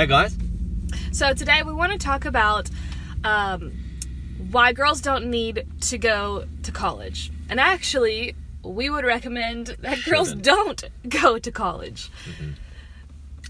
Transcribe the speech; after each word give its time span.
Hey 0.00 0.06
guys. 0.06 0.34
So 1.12 1.34
today 1.34 1.62
we 1.62 1.74
want 1.74 1.92
to 1.92 1.98
talk 1.98 2.24
about 2.24 2.70
um, 3.22 3.70
why 4.50 4.72
girls 4.72 5.02
don't 5.02 5.26
need 5.26 5.66
to 5.82 5.98
go 5.98 6.46
to 6.62 6.72
college. 6.72 7.30
And 7.50 7.60
actually, 7.60 8.34
we 8.62 8.88
would 8.88 9.04
recommend 9.04 9.76
that 9.80 10.02
girls 10.06 10.28
Shouldn't. 10.28 10.46
don't 10.46 10.84
go 11.06 11.38
to 11.38 11.52
college. 11.52 12.10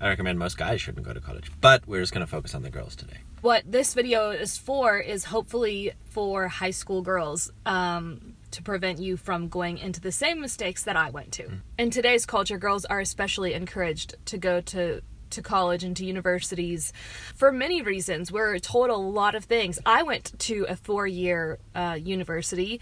I 0.00 0.08
recommend 0.08 0.40
most 0.40 0.58
guys 0.58 0.80
shouldn't 0.80 1.06
go 1.06 1.12
to 1.14 1.20
college, 1.20 1.52
but 1.60 1.86
we're 1.86 2.00
just 2.00 2.12
going 2.12 2.26
to 2.26 2.30
focus 2.30 2.52
on 2.56 2.64
the 2.64 2.70
girls 2.70 2.96
today. 2.96 3.18
What 3.42 3.62
this 3.64 3.94
video 3.94 4.30
is 4.30 4.58
for 4.58 4.98
is 4.98 5.26
hopefully 5.26 5.92
for 6.06 6.48
high 6.48 6.72
school 6.72 7.00
girls 7.00 7.52
um, 7.64 8.34
to 8.50 8.60
prevent 8.60 8.98
you 8.98 9.16
from 9.16 9.46
going 9.46 9.78
into 9.78 10.00
the 10.00 10.10
same 10.10 10.40
mistakes 10.40 10.82
that 10.82 10.96
I 10.96 11.10
went 11.10 11.30
to. 11.34 11.48
In 11.78 11.90
today's 11.90 12.26
culture, 12.26 12.58
girls 12.58 12.84
are 12.86 12.98
especially 12.98 13.54
encouraged 13.54 14.16
to 14.24 14.36
go 14.36 14.60
to 14.62 15.02
to 15.30 15.42
college 15.42 15.84
and 15.84 15.96
to 15.96 16.04
universities 16.04 16.92
for 17.34 17.52
many 17.52 17.82
reasons. 17.82 18.30
We're 18.32 18.58
told 18.58 18.90
a 18.90 18.96
lot 18.96 19.34
of 19.34 19.44
things. 19.44 19.78
I 19.86 20.02
went 20.02 20.38
to 20.40 20.66
a 20.68 20.76
four-year 20.76 21.58
uh, 21.74 21.98
university 22.00 22.80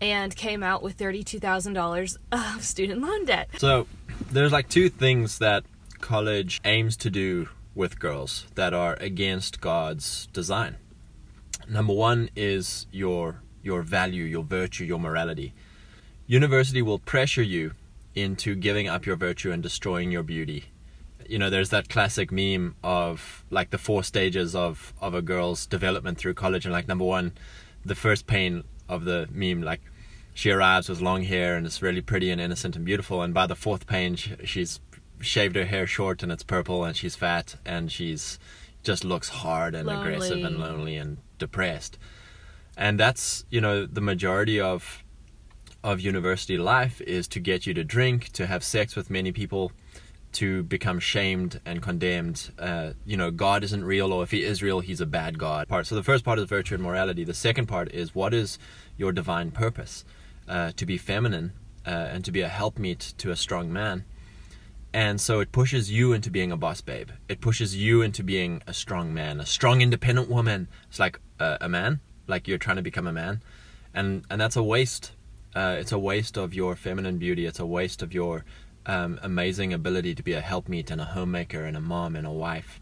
and 0.00 0.34
came 0.34 0.62
out 0.62 0.82
with 0.82 0.94
thirty-two 0.94 1.40
thousand 1.40 1.72
dollars 1.72 2.18
of 2.30 2.64
student 2.64 3.02
loan 3.02 3.24
debt. 3.24 3.48
So, 3.58 3.86
there's 4.30 4.52
like 4.52 4.68
two 4.68 4.88
things 4.88 5.38
that 5.38 5.64
college 6.00 6.60
aims 6.64 6.96
to 6.98 7.10
do 7.10 7.48
with 7.74 7.98
girls 7.98 8.46
that 8.54 8.72
are 8.74 8.96
against 9.00 9.60
God's 9.60 10.26
design. 10.32 10.76
Number 11.68 11.92
one 11.92 12.30
is 12.34 12.86
your 12.92 13.42
your 13.62 13.82
value, 13.82 14.24
your 14.24 14.44
virtue, 14.44 14.84
your 14.84 14.98
morality. 14.98 15.52
University 16.26 16.82
will 16.82 16.98
pressure 16.98 17.42
you 17.42 17.72
into 18.14 18.54
giving 18.54 18.88
up 18.88 19.06
your 19.06 19.16
virtue 19.16 19.52
and 19.52 19.62
destroying 19.62 20.10
your 20.10 20.22
beauty. 20.22 20.64
You 21.28 21.38
know, 21.38 21.50
there's 21.50 21.68
that 21.70 21.88
classic 21.88 22.32
meme 22.32 22.74
of 22.82 23.44
like 23.50 23.70
the 23.70 23.78
four 23.78 24.02
stages 24.02 24.54
of 24.54 24.94
of 25.00 25.14
a 25.14 25.22
girl's 25.22 25.66
development 25.66 26.18
through 26.18 26.34
college, 26.34 26.64
and 26.64 26.72
like 26.72 26.88
number 26.88 27.04
one, 27.04 27.32
the 27.84 27.94
first 27.94 28.26
pane 28.26 28.64
of 28.88 29.04
the 29.04 29.28
meme, 29.30 29.62
like 29.62 29.82
she 30.34 30.50
arrives 30.50 30.88
with 30.88 31.00
long 31.00 31.22
hair 31.24 31.56
and 31.56 31.66
it's 31.66 31.82
really 31.82 32.00
pretty 32.00 32.30
and 32.30 32.40
innocent 32.40 32.76
and 32.76 32.84
beautiful, 32.84 33.22
and 33.22 33.34
by 33.34 33.46
the 33.46 33.54
fourth 33.54 33.86
pane, 33.86 34.16
she, 34.16 34.34
she's 34.44 34.80
shaved 35.20 35.56
her 35.56 35.66
hair 35.66 35.86
short 35.86 36.22
and 36.22 36.32
it's 36.32 36.42
purple, 36.42 36.82
and 36.84 36.96
she's 36.96 37.14
fat 37.14 37.56
and 37.66 37.92
she's 37.92 38.38
just 38.82 39.04
looks 39.04 39.28
hard 39.28 39.74
and 39.74 39.90
aggressive 39.90 40.42
and 40.44 40.58
Lonely. 40.58 40.76
lonely 40.76 40.96
and 40.96 41.18
depressed. 41.38 41.98
And 42.76 42.98
that's 42.98 43.44
you 43.50 43.60
know 43.60 43.84
the 43.84 44.00
majority 44.00 44.58
of 44.60 45.04
of 45.84 46.00
university 46.00 46.58
life 46.58 47.00
is 47.02 47.28
to 47.28 47.40
get 47.40 47.66
you 47.66 47.74
to 47.74 47.84
drink 47.84 48.32
to 48.32 48.46
have 48.46 48.64
sex 48.64 48.96
with 48.96 49.10
many 49.10 49.30
people 49.30 49.72
to 50.38 50.62
become 50.62 51.00
shamed 51.00 51.60
and 51.66 51.82
condemned 51.82 52.50
uh, 52.58 52.92
you 53.04 53.16
know 53.16 53.30
god 53.30 53.64
isn't 53.64 53.84
real 53.84 54.12
or 54.12 54.22
if 54.22 54.30
he 54.30 54.44
is 54.44 54.62
real 54.62 54.80
he's 54.80 55.00
a 55.00 55.06
bad 55.06 55.36
god 55.38 55.66
part 55.66 55.84
so 55.84 55.94
the 55.94 56.02
first 56.02 56.24
part 56.24 56.38
is 56.38 56.44
virtue 56.44 56.74
and 56.74 56.82
morality 56.82 57.24
the 57.24 57.34
second 57.34 57.66
part 57.66 57.90
is 57.92 58.14
what 58.14 58.32
is 58.32 58.58
your 58.96 59.10
divine 59.10 59.50
purpose 59.50 60.04
uh, 60.48 60.70
to 60.76 60.86
be 60.86 60.96
feminine 60.96 61.52
uh, 61.84 61.90
and 61.90 62.24
to 62.24 62.30
be 62.30 62.40
a 62.40 62.48
helpmeet 62.48 63.14
to 63.18 63.32
a 63.32 63.36
strong 63.36 63.72
man 63.72 64.04
and 64.92 65.20
so 65.20 65.40
it 65.40 65.52
pushes 65.52 65.90
you 65.90 66.12
into 66.12 66.30
being 66.30 66.50
a 66.50 66.56
boss 66.56 66.80
babe. 66.80 67.10
It 67.28 67.40
pushes 67.40 67.76
you 67.76 68.00
into 68.00 68.22
being 68.22 68.62
a 68.66 68.72
strong 68.72 69.12
man, 69.12 69.38
a 69.38 69.46
strong 69.46 69.82
independent 69.82 70.30
woman. 70.30 70.68
It's 70.88 70.98
like 70.98 71.20
a, 71.38 71.68
man, 71.68 72.00
like 72.26 72.48
you're 72.48 72.58
trying 72.58 72.76
to 72.76 72.82
become 72.82 73.06
a 73.06 73.12
man, 73.12 73.42
and 73.92 74.24
and 74.30 74.40
that's 74.40 74.56
a 74.56 74.62
waste. 74.62 75.12
Uh, 75.54 75.76
it's 75.78 75.92
a 75.92 75.98
waste 75.98 76.38
of 76.38 76.54
your 76.54 76.74
feminine 76.74 77.18
beauty. 77.18 77.44
It's 77.44 77.58
a 77.58 77.66
waste 77.66 78.02
of 78.02 78.14
your 78.14 78.44
um, 78.88 79.20
amazing 79.22 79.72
ability 79.72 80.14
to 80.14 80.22
be 80.22 80.32
a 80.32 80.40
helpmeet 80.40 80.90
and 80.90 81.00
a 81.00 81.04
homemaker 81.04 81.64
and 81.64 81.76
a 81.76 81.80
mom 81.80 82.16
and 82.16 82.26
a 82.26 82.32
wife. 82.32 82.80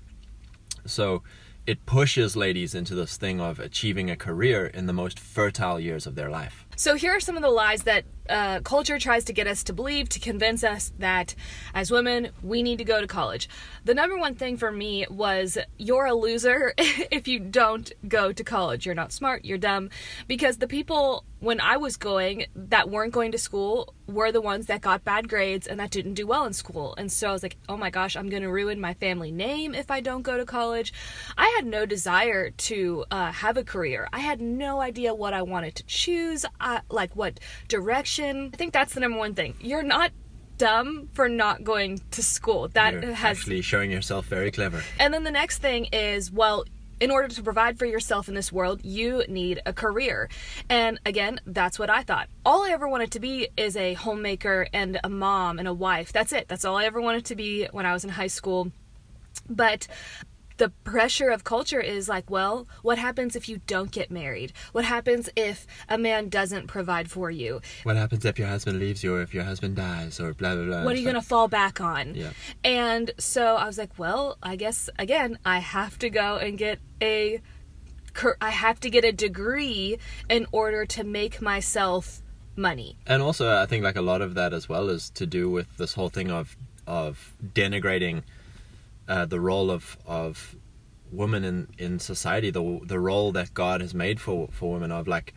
So 0.87 1.23
it 1.67 1.85
pushes 1.85 2.37
ladies 2.37 2.75
into 2.75 2.95
this 2.95 3.17
thing 3.17 3.41
of 3.41 3.59
achieving 3.59 4.11
a 4.11 4.17
career 4.17 4.67
in 4.67 4.87
the 4.87 4.93
most 4.93 5.19
fertile 5.19 5.81
years 5.81 6.07
of 6.07 6.15
their 6.15 6.31
life. 6.31 6.66
So 6.79 6.95
here 6.95 7.17
are 7.17 7.21
some 7.21 7.37
of 7.37 7.43
the 7.43 7.49
lies 7.49 7.85
that 7.85 8.05
uh, 8.29 8.61
culture 8.61 8.99
tries 8.99 9.25
to 9.25 9.33
get 9.33 9.47
us 9.47 9.63
to 9.65 9.73
believe 9.73 10.09
to 10.11 10.21
convince 10.21 10.65
us 10.65 10.93
that 10.99 11.35
as 11.75 11.91
women 11.91 12.29
we 12.43 12.63
need 12.63 12.79
to 12.79 12.85
go 12.85 13.01
to 13.01 13.07
college. 13.07 13.49
The 13.85 13.95
number 13.95 14.19
one 14.19 14.35
thing 14.35 14.57
for 14.57 14.71
me 14.71 15.07
was 15.09 15.57
you're 15.79 16.07
a 16.07 16.15
loser 16.15 16.75
if 16.79 17.29
you 17.29 17.39
don't 17.39 17.91
go 18.07 18.33
to 18.33 18.45
college. 18.45 18.85
You're 18.85 18.95
not 18.95 19.13
smart, 19.13 19.45
you're 19.45 19.59
dumb. 19.59 19.91
Because 20.27 20.59
the 20.59 20.67
people 20.67 21.25
when 21.39 21.61
I 21.61 21.77
was 21.77 21.97
going 21.97 22.47
that 22.55 22.89
weren't 22.89 23.13
going 23.13 23.33
to 23.33 23.39
school 23.39 23.95
were 24.07 24.33
the 24.33 24.41
ones 24.41 24.67
that 24.67 24.81
got 24.81 25.05
bad 25.05 25.29
grades 25.29 25.67
and 25.67 25.79
that 25.79 25.91
didn't 25.91 26.15
do 26.15 26.27
well 26.27 26.47
in 26.47 26.53
school. 26.53 26.95
And 26.97 27.13
so 27.13 27.29
I 27.29 27.33
was 27.33 27.43
like, 27.43 27.57
oh 27.69 27.77
my 27.77 27.91
gosh, 27.91 28.17
I'm 28.17 28.31
going 28.31 28.43
to 28.43 28.51
ruin 28.51 28.81
my 28.81 28.95
family 28.95 29.31
name 29.31 29.75
if 29.75 29.91
I 29.91 30.01
don't 30.01 30.23
go 30.23 30.39
to 30.39 30.47
college. 30.47 30.93
I 31.37 31.53
had 31.57 31.67
no 31.67 31.85
desire 31.87 32.51
to 32.51 33.05
uh, 33.11 33.33
have 33.33 33.57
a 33.57 33.65
career. 33.65 34.09
I 34.13 34.21
had 34.21 34.41
no 34.41 34.81
idea 34.81 35.15
what 35.15 35.35
I 35.35 35.43
wanted 35.43 35.75
to 35.77 35.85
choose, 35.85 36.47
uh, 36.67 36.81
like 36.91 37.15
what 37.15 37.39
direction. 37.69 38.51
I 38.53 38.57
think 38.57 38.73
that's 38.73 38.93
the 38.95 39.01
number 39.01 39.19
one 39.19 39.35
thing. 39.35 39.55
You're 39.61 39.85
not 39.85 40.11
dumb 40.59 41.09
for 41.13 41.29
not 41.29 41.63
going 41.63 42.01
to 42.11 42.23
school. 42.23 42.69
That 42.69 42.93
You're 42.95 43.13
has 43.15 43.39
actually 43.39 43.63
showing 43.63 43.91
yourself 43.91 44.27
very 44.27 44.51
clever. 44.51 44.83
and 44.99 45.15
then 45.15 45.25
the 45.25 45.31
next 45.31 45.59
thing 45.59 45.87
is, 45.93 46.33
well, 46.33 46.65
in 46.99 47.11
order 47.11 47.29
to 47.29 47.43
provide 47.43 47.79
for 47.79 47.87
yourself 47.87 48.27
in 48.29 48.35
this 48.35 48.51
world, 48.51 48.81
you 48.83 49.23
need 49.29 49.61
a 49.65 49.73
career. 49.73 50.29
And 50.69 50.99
again, 51.07 51.41
that's 51.47 51.79
what 51.79 51.91
I 51.91 52.03
thought. 52.03 52.29
All 52.45 52.65
I 52.65 52.71
ever 52.71 52.89
wanted 52.89 53.13
to 53.13 53.21
be 53.21 53.49
is 53.57 53.77
a 53.77 53.95
homemaker 53.95 54.67
and 54.73 54.99
a 55.05 55.11
mom 55.11 55.59
and 55.59 55.69
a 55.69 55.75
wife. 55.75 56.13
That's 56.13 56.33
it. 56.33 56.49
That's 56.49 56.65
all 56.65 56.77
I 56.77 56.85
ever 56.85 57.01
wanted 57.01 57.27
to 57.27 57.37
be 57.37 57.67
when 57.71 57.87
I 57.87 57.93
was 57.93 58.03
in 58.03 58.11
high 58.11 58.27
school. 58.29 58.73
But 59.49 59.87
the 60.57 60.71
pressure 60.85 61.31
of 61.31 61.45
culture 61.45 61.81
is 61.81 62.09
like, 62.09 62.31
well, 62.31 62.67
what 62.83 62.99
happens 62.99 63.37
if 63.37 63.49
you 63.49 63.61
don't 63.67 63.91
get 63.91 64.11
married? 64.11 64.53
What 64.73 64.85
happens 64.85 65.29
if 65.37 65.67
a 65.89 65.99
man 65.99 66.29
doesn't 66.29 66.67
provide 66.67 67.11
for 67.11 67.31
you? 67.31 67.61
What 67.83 67.97
happens 67.97 68.25
if 68.25 68.39
your 68.39 68.49
husband 68.49 68.79
leaves 68.79 69.05
you 69.05 69.15
or 69.15 69.23
if 69.23 69.35
your 69.35 69.45
husband 69.45 69.77
dies 69.77 70.21
or 70.21 70.35
blah 70.35 70.55
blah 70.55 70.65
blah? 70.65 70.85
what 70.85 70.95
are 70.95 70.99
you 70.99 71.05
going 71.05 71.15
to 71.15 71.23
fall 71.23 71.49
back 71.49 71.81
on? 71.81 72.15
Yeah. 72.15 72.31
And 72.65 73.11
so 73.19 73.57
I 73.57 73.67
was 73.67 73.79
like, 73.79 73.99
well, 73.99 74.39
I 74.43 74.57
guess 74.57 74.89
again, 74.99 75.39
I 75.45 75.59
have 75.59 75.99
to 75.99 76.11
go 76.11 76.37
and 76.37 76.57
get 76.57 76.79
a 77.03 77.41
cur- 78.13 78.37
I 78.41 78.51
have 78.51 78.81
to 78.81 78.91
get 78.91 79.05
a 79.05 79.13
degree 79.13 79.99
in 80.29 80.47
order 80.53 80.87
to 80.87 81.05
make 81.05 81.41
myself 81.41 82.23
money. 82.57 82.97
And 83.07 83.23
also, 83.23 83.57
I 83.57 83.67
think 83.67 83.85
like 83.85 83.97
a 83.97 84.03
lot 84.03 84.23
of 84.23 84.35
that 84.35 84.53
as 84.53 84.69
well 84.69 84.89
is 84.89 85.11
to 85.11 85.27
do 85.27 85.51
with 85.51 85.77
this 85.77 85.95
whole 85.95 86.09
thing 86.09 86.31
of 86.31 86.57
of 86.87 87.35
denigrating 87.55 88.23
uh, 89.09 89.27
the 89.27 89.41
role 89.41 89.71
of 89.71 89.97
of 90.07 90.57
women 91.13 91.45
in 91.45 91.69
in 91.79 91.99
society, 91.99 92.51
the 92.51 92.81
the 92.85 92.99
role 92.99 93.33
that 93.33 93.55
God 93.55 93.81
has 93.81 93.95
made 93.95 94.21
for 94.21 94.49
for 94.53 94.73
women 94.73 94.93
of 94.93 95.07
like 95.07 95.35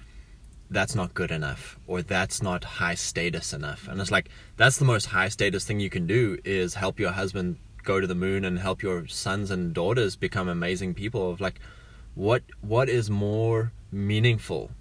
that's 0.71 0.93
not 0.95 1.13
good 1.15 1.31
enough 1.31 1.79
or 1.87 2.01
that's 2.01 2.41
not 2.43 2.63
high 2.63 2.93
status 2.95 3.53
enough. 3.53 3.87
And 3.87 3.99
it's 3.99 4.11
like 4.11 4.29
that's 4.57 4.77
the 4.77 4.85
most 4.85 5.07
high 5.07 5.29
status 5.29 5.65
thing 5.65 5.79
you 5.79 5.89
can 5.89 6.05
do 6.07 6.37
is 6.45 6.75
help 6.75 6.99
your 6.99 7.11
husband 7.11 7.57
go 7.83 7.99
to 7.99 8.07
the 8.07 8.15
moon 8.15 8.45
and 8.45 8.59
help 8.59 8.83
your 8.83 9.07
sons 9.07 9.49
and 9.51 9.73
daughters 9.73 10.15
become 10.15 10.47
amazing 10.47 10.93
people 10.93 11.31
of 11.31 11.41
like 11.41 11.59
what 12.15 12.43
what 12.61 12.89
is 12.89 13.09
more 13.09 13.71
meaningful 13.91 14.71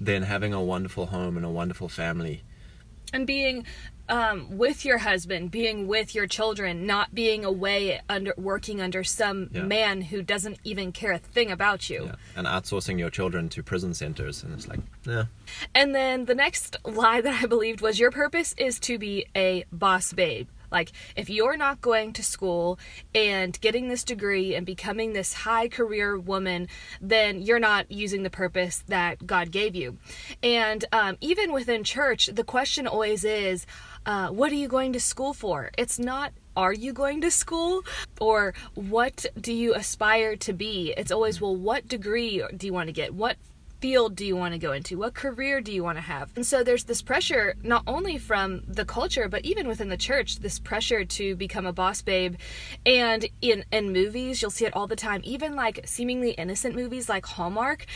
than 0.00 0.22
having 0.22 0.52
a 0.54 0.62
wonderful 0.62 1.06
home 1.06 1.36
and 1.36 1.44
a 1.44 1.50
wonderful 1.50 1.88
family 1.88 2.42
And 3.12 3.26
being 3.26 3.66
um, 4.08 4.56
with 4.56 4.84
your 4.84 4.98
husband, 4.98 5.50
being 5.50 5.86
with 5.86 6.14
your 6.14 6.26
children, 6.26 6.86
not 6.86 7.14
being 7.14 7.44
away 7.44 8.00
under 8.08 8.32
working 8.36 8.80
under 8.80 9.02
some 9.04 9.50
Yeah. 9.52 9.62
man 9.62 10.02
who 10.02 10.22
doesn't 10.22 10.58
even 10.64 10.92
care 10.92 11.12
a 11.12 11.18
thing 11.18 11.50
about 11.50 11.90
you. 11.90 12.04
Yeah, 12.06 12.14
and 12.36 12.46
outsourcing 12.46 12.98
your 12.98 13.10
children 13.10 13.48
to 13.50 13.62
prison 13.62 13.94
centers, 13.94 14.42
and 14.42 14.52
it's 14.54 14.68
like, 14.68 14.80
yeah, 15.04 15.24
And 15.74 15.94
then 15.94 16.24
the 16.26 16.34
next 16.34 16.76
lie 16.84 17.20
that 17.20 17.42
I 17.42 17.46
believed 17.46 17.80
was 17.80 17.98
your 17.98 18.10
purpose 18.10 18.54
is 18.56 18.78
to 18.80 18.98
be 18.98 19.26
a 19.34 19.64
boss 19.72 20.12
babe. 20.12 20.48
Like, 20.70 20.92
if 21.16 21.30
you're 21.30 21.56
not 21.56 21.80
going 21.80 22.12
to 22.14 22.22
school 22.22 22.78
and 23.14 23.58
getting 23.60 23.88
this 23.88 24.04
degree 24.04 24.54
and 24.54 24.66
becoming 24.66 25.12
this 25.12 25.32
high 25.32 25.68
career 25.68 26.18
woman, 26.18 26.68
then 27.00 27.42
you're 27.42 27.58
not 27.58 27.90
using 27.90 28.22
the 28.22 28.30
purpose 28.30 28.84
that 28.88 29.26
God 29.26 29.50
gave 29.50 29.74
you. 29.74 29.98
And 30.42 30.84
um, 30.92 31.16
even 31.20 31.52
within 31.52 31.84
church, 31.84 32.26
the 32.26 32.44
question 32.44 32.86
always 32.86 33.24
is, 33.24 33.66
uh, 34.04 34.28
what 34.28 34.52
are 34.52 34.56
you 34.56 34.68
going 34.68 34.92
to 34.92 35.00
school 35.00 35.34
for? 35.34 35.70
It's 35.76 35.98
not, 35.98 36.32
are 36.56 36.72
you 36.72 36.92
going 36.92 37.20
to 37.22 37.30
school? 37.30 37.82
Or 38.20 38.54
what 38.74 39.26
do 39.40 39.52
you 39.52 39.74
aspire 39.74 40.36
to 40.36 40.52
be? 40.52 40.94
It's 40.96 41.10
always, 41.10 41.40
well, 41.40 41.56
what 41.56 41.88
degree 41.88 42.42
do 42.56 42.66
you 42.66 42.72
want 42.72 42.86
to 42.86 42.92
get? 42.92 43.14
What 43.14 43.36
field 43.80 44.16
do 44.16 44.24
you 44.24 44.36
want 44.36 44.54
to 44.54 44.58
go 44.58 44.72
into? 44.72 44.98
What 44.98 45.14
career 45.14 45.60
do 45.60 45.72
you 45.72 45.82
want 45.82 45.98
to 45.98 46.02
have? 46.02 46.30
And 46.36 46.46
so 46.46 46.62
there's 46.62 46.84
this 46.84 47.02
pressure, 47.02 47.54
not 47.62 47.82
only 47.86 48.18
from 48.18 48.62
the 48.66 48.84
culture, 48.84 49.28
but 49.28 49.44
even 49.44 49.68
within 49.68 49.88
the 49.88 49.96
church, 49.96 50.40
this 50.40 50.58
pressure 50.58 51.04
to 51.04 51.36
become 51.36 51.66
a 51.66 51.72
boss 51.72 52.02
babe. 52.02 52.36
And 52.84 53.26
in, 53.40 53.64
in 53.72 53.92
movies, 53.92 54.40
you'll 54.40 54.50
see 54.50 54.64
it 54.64 54.74
all 54.74 54.86
the 54.86 54.96
time, 54.96 55.20
even 55.24 55.54
like 55.56 55.80
seemingly 55.84 56.30
innocent 56.30 56.74
movies 56.74 57.08
like 57.08 57.26
Hallmark, 57.26 57.86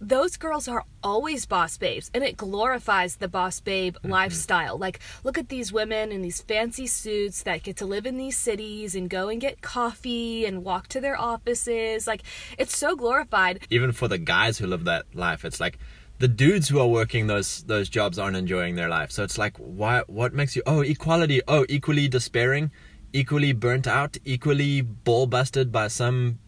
those 0.00 0.36
girls 0.36 0.68
are 0.68 0.84
always 1.02 1.46
boss 1.46 1.78
babes. 1.78 2.10
And 2.14 2.24
it 2.24 2.36
glorifies 2.36 3.16
the 3.16 3.28
boss 3.28 3.60
babe 3.60 3.96
mm-hmm. 3.96 4.10
lifestyle. 4.10 4.76
Like, 4.76 5.00
look 5.24 5.38
at 5.38 5.48
these 5.48 5.72
women 5.72 6.12
in 6.12 6.22
these 6.22 6.42
fancy 6.42 6.86
suits 6.86 7.42
that 7.44 7.62
get 7.62 7.76
to 7.78 7.86
live 7.86 8.06
in 8.06 8.16
these 8.16 8.36
cities 8.36 8.94
and 8.94 9.08
go 9.08 9.28
and 9.28 9.40
get 9.40 9.62
coffee 9.62 10.44
and 10.44 10.64
walk 10.64 10.88
to 10.88 11.00
their 11.00 11.18
offices. 11.18 12.06
Like, 12.06 12.22
it's 12.58 12.76
so 12.76 12.96
glorified. 12.96 13.66
Even 13.70 13.92
for 13.92 14.08
the 14.08 14.18
guys 14.18 14.58
who 14.58 14.66
live 14.66 14.84
that 14.84 15.04
life 15.14 15.29
life. 15.30 15.44
It's 15.44 15.60
like 15.60 15.78
the 16.18 16.28
dudes 16.28 16.68
who 16.68 16.78
are 16.78 16.86
working 17.00 17.26
those 17.26 17.62
those 17.64 17.88
jobs 17.88 18.18
aren't 18.18 18.36
enjoying 18.36 18.74
their 18.76 18.88
life. 18.88 19.10
So 19.10 19.22
it's 19.22 19.38
like 19.38 19.56
why 19.56 20.02
what 20.06 20.34
makes 20.34 20.54
you 20.56 20.62
oh 20.66 20.80
equality, 20.80 21.40
oh 21.48 21.64
equally 21.68 22.08
despairing, 22.08 22.70
equally 23.12 23.52
burnt 23.52 23.86
out, 23.86 24.16
equally 24.24 24.82
ball 24.82 25.26
busted 25.26 25.72
by 25.72 25.88
some 25.88 26.38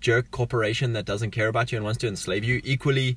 jerk 0.00 0.30
corporation 0.30 0.92
that 0.92 1.04
doesn't 1.04 1.30
care 1.30 1.48
about 1.48 1.72
you 1.72 1.78
and 1.78 1.84
wants 1.84 2.00
to 2.00 2.08
enslave 2.08 2.44
you, 2.44 2.60
equally 2.64 3.16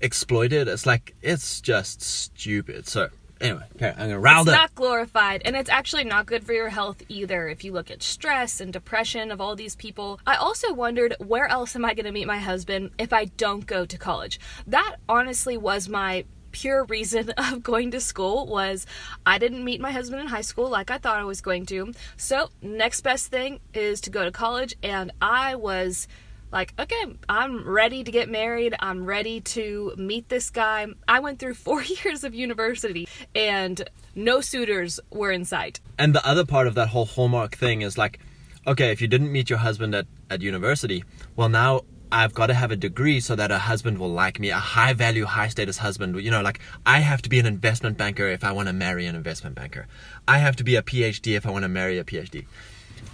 exploited. 0.00 0.68
It's 0.68 0.86
like 0.86 1.14
it's 1.22 1.60
just 1.60 2.00
stupid. 2.00 2.88
So 2.88 3.08
Anyway, 3.42 3.64
okay, 3.74 3.88
I'm 3.90 4.06
gonna 4.06 4.20
rile 4.20 4.42
it's 4.42 4.50
up. 4.50 4.54
not 4.54 4.74
glorified, 4.76 5.42
and 5.44 5.56
it's 5.56 5.68
actually 5.68 6.04
not 6.04 6.26
good 6.26 6.44
for 6.44 6.52
your 6.52 6.68
health 6.68 7.02
either. 7.08 7.48
If 7.48 7.64
you 7.64 7.72
look 7.72 7.90
at 7.90 8.02
stress 8.02 8.60
and 8.60 8.72
depression 8.72 9.32
of 9.32 9.40
all 9.40 9.56
these 9.56 9.74
people, 9.74 10.20
I 10.24 10.36
also 10.36 10.72
wondered 10.72 11.16
where 11.18 11.48
else 11.48 11.74
am 11.74 11.84
I 11.84 11.94
gonna 11.94 12.12
meet 12.12 12.28
my 12.28 12.38
husband 12.38 12.92
if 12.98 13.12
I 13.12 13.24
don't 13.24 13.66
go 13.66 13.84
to 13.84 13.98
college? 13.98 14.38
That 14.68 14.96
honestly 15.08 15.56
was 15.56 15.88
my 15.88 16.24
pure 16.52 16.84
reason 16.84 17.30
of 17.36 17.62
going 17.62 17.90
to 17.90 18.00
school 18.00 18.46
was 18.46 18.86
I 19.26 19.38
didn't 19.38 19.64
meet 19.64 19.80
my 19.80 19.90
husband 19.90 20.22
in 20.22 20.28
high 20.28 20.42
school 20.42 20.68
like 20.68 20.90
I 20.90 20.98
thought 20.98 21.18
I 21.18 21.24
was 21.24 21.40
going 21.40 21.66
to. 21.66 21.92
So, 22.16 22.50
next 22.60 23.00
best 23.00 23.28
thing 23.28 23.58
is 23.74 24.00
to 24.02 24.10
go 24.10 24.24
to 24.24 24.30
college 24.30 24.76
and 24.82 25.10
I 25.20 25.56
was 25.56 26.06
like, 26.52 26.74
okay, 26.78 27.04
I'm 27.28 27.66
ready 27.68 28.04
to 28.04 28.10
get 28.10 28.28
married. 28.28 28.74
I'm 28.78 29.06
ready 29.06 29.40
to 29.40 29.94
meet 29.96 30.28
this 30.28 30.50
guy. 30.50 30.86
I 31.08 31.20
went 31.20 31.38
through 31.38 31.54
four 31.54 31.82
years 32.04 32.24
of 32.24 32.34
university 32.34 33.08
and 33.34 33.88
no 34.14 34.40
suitors 34.40 35.00
were 35.10 35.32
in 35.32 35.44
sight. 35.44 35.80
And 35.98 36.14
the 36.14 36.26
other 36.26 36.44
part 36.44 36.66
of 36.66 36.74
that 36.74 36.88
whole 36.88 37.06
hallmark 37.06 37.56
thing 37.56 37.80
is 37.80 37.96
like, 37.96 38.20
okay, 38.66 38.90
if 38.90 39.00
you 39.00 39.08
didn't 39.08 39.32
meet 39.32 39.48
your 39.48 39.58
husband 39.58 39.94
at, 39.94 40.06
at 40.30 40.42
university, 40.42 41.04
well, 41.34 41.48
now 41.48 41.82
I've 42.12 42.34
got 42.34 42.48
to 42.48 42.54
have 42.54 42.70
a 42.70 42.76
degree 42.76 43.20
so 43.20 43.34
that 43.34 43.50
a 43.50 43.58
husband 43.58 43.96
will 43.96 44.10
like 44.10 44.38
me, 44.38 44.50
a 44.50 44.58
high 44.58 44.92
value, 44.92 45.24
high 45.24 45.48
status 45.48 45.78
husband. 45.78 46.20
You 46.20 46.30
know, 46.30 46.42
like 46.42 46.60
I 46.84 46.98
have 46.98 47.22
to 47.22 47.30
be 47.30 47.40
an 47.40 47.46
investment 47.46 47.96
banker 47.96 48.28
if 48.28 48.44
I 48.44 48.52
want 48.52 48.68
to 48.68 48.74
marry 48.74 49.06
an 49.06 49.16
investment 49.16 49.56
banker. 49.56 49.86
I 50.28 50.36
have 50.36 50.56
to 50.56 50.64
be 50.64 50.76
a 50.76 50.82
PhD 50.82 51.34
if 51.34 51.46
I 51.46 51.50
want 51.50 51.62
to 51.62 51.70
marry 51.70 51.98
a 51.98 52.04
PhD. 52.04 52.44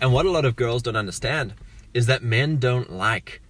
And 0.01 0.13
what 0.13 0.27
a 0.27 0.31
lot 0.31 0.45
of 0.45 0.57
girls 0.57 0.83
don't 0.83 0.97
understand 0.97 1.55
is 1.95 2.07
that 2.07 2.23
men 2.23 2.59
don't 2.59 2.91
like 2.91 3.41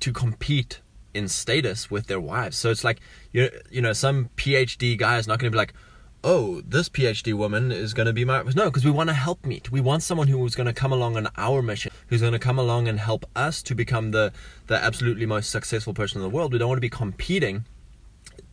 to 0.00 0.12
compete 0.12 0.80
in 1.14 1.28
status 1.28 1.90
with 1.90 2.06
their 2.06 2.20
wives. 2.20 2.56
So 2.56 2.70
it's 2.70 2.84
like 2.84 3.00
you 3.32 3.50
you 3.70 3.80
know 3.80 3.92
some 3.92 4.30
PhD 4.36 4.96
guy 4.96 5.18
is 5.18 5.26
not 5.26 5.38
going 5.38 5.50
to 5.50 5.54
be 5.54 5.58
like, 5.58 5.74
oh, 6.22 6.60
this 6.62 6.88
PhD 6.88 7.34
woman 7.34 7.72
is 7.72 7.94
going 7.94 8.06
to 8.06 8.12
be 8.12 8.24
my 8.24 8.42
no, 8.54 8.66
because 8.66 8.84
we 8.84 8.90
want 8.90 9.08
to 9.08 9.14
help 9.14 9.44
meet. 9.44 9.70
We 9.70 9.80
want 9.80 10.02
someone 10.02 10.28
who 10.28 10.44
is 10.46 10.54
going 10.54 10.66
to 10.66 10.72
come 10.72 10.92
along 10.92 11.16
on 11.16 11.28
our 11.36 11.62
mission, 11.62 11.92
who's 12.08 12.20
going 12.20 12.32
to 12.32 12.38
come 12.38 12.58
along 12.58 12.88
and 12.88 12.98
help 12.98 13.26
us 13.34 13.62
to 13.64 13.74
become 13.74 14.10
the 14.10 14.32
the 14.66 14.76
absolutely 14.76 15.26
most 15.26 15.50
successful 15.50 15.94
person 15.94 16.18
in 16.18 16.22
the 16.22 16.34
world. 16.34 16.52
We 16.52 16.58
don't 16.58 16.68
want 16.68 16.78
to 16.78 16.82
be 16.82 16.90
competing 16.90 17.64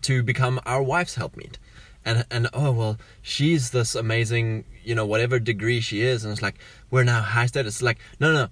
to 0.03 0.23
become 0.23 0.59
our 0.65 0.81
wife's 0.81 1.15
helpmeet. 1.15 1.57
And 2.05 2.25
and 2.31 2.47
oh 2.53 2.71
well, 2.71 2.97
she's 3.21 3.71
this 3.71 3.93
amazing, 3.93 4.65
you 4.83 4.95
know, 4.95 5.05
whatever 5.05 5.39
degree 5.39 5.81
she 5.81 6.01
is, 6.01 6.23
and 6.23 6.31
it's 6.31 6.41
like 6.41 6.55
we're 6.89 7.03
now 7.03 7.21
high 7.21 7.47
status. 7.47 7.75
It's 7.75 7.81
like 7.81 7.99
no, 8.19 8.31
no, 8.31 8.45
no 8.45 8.49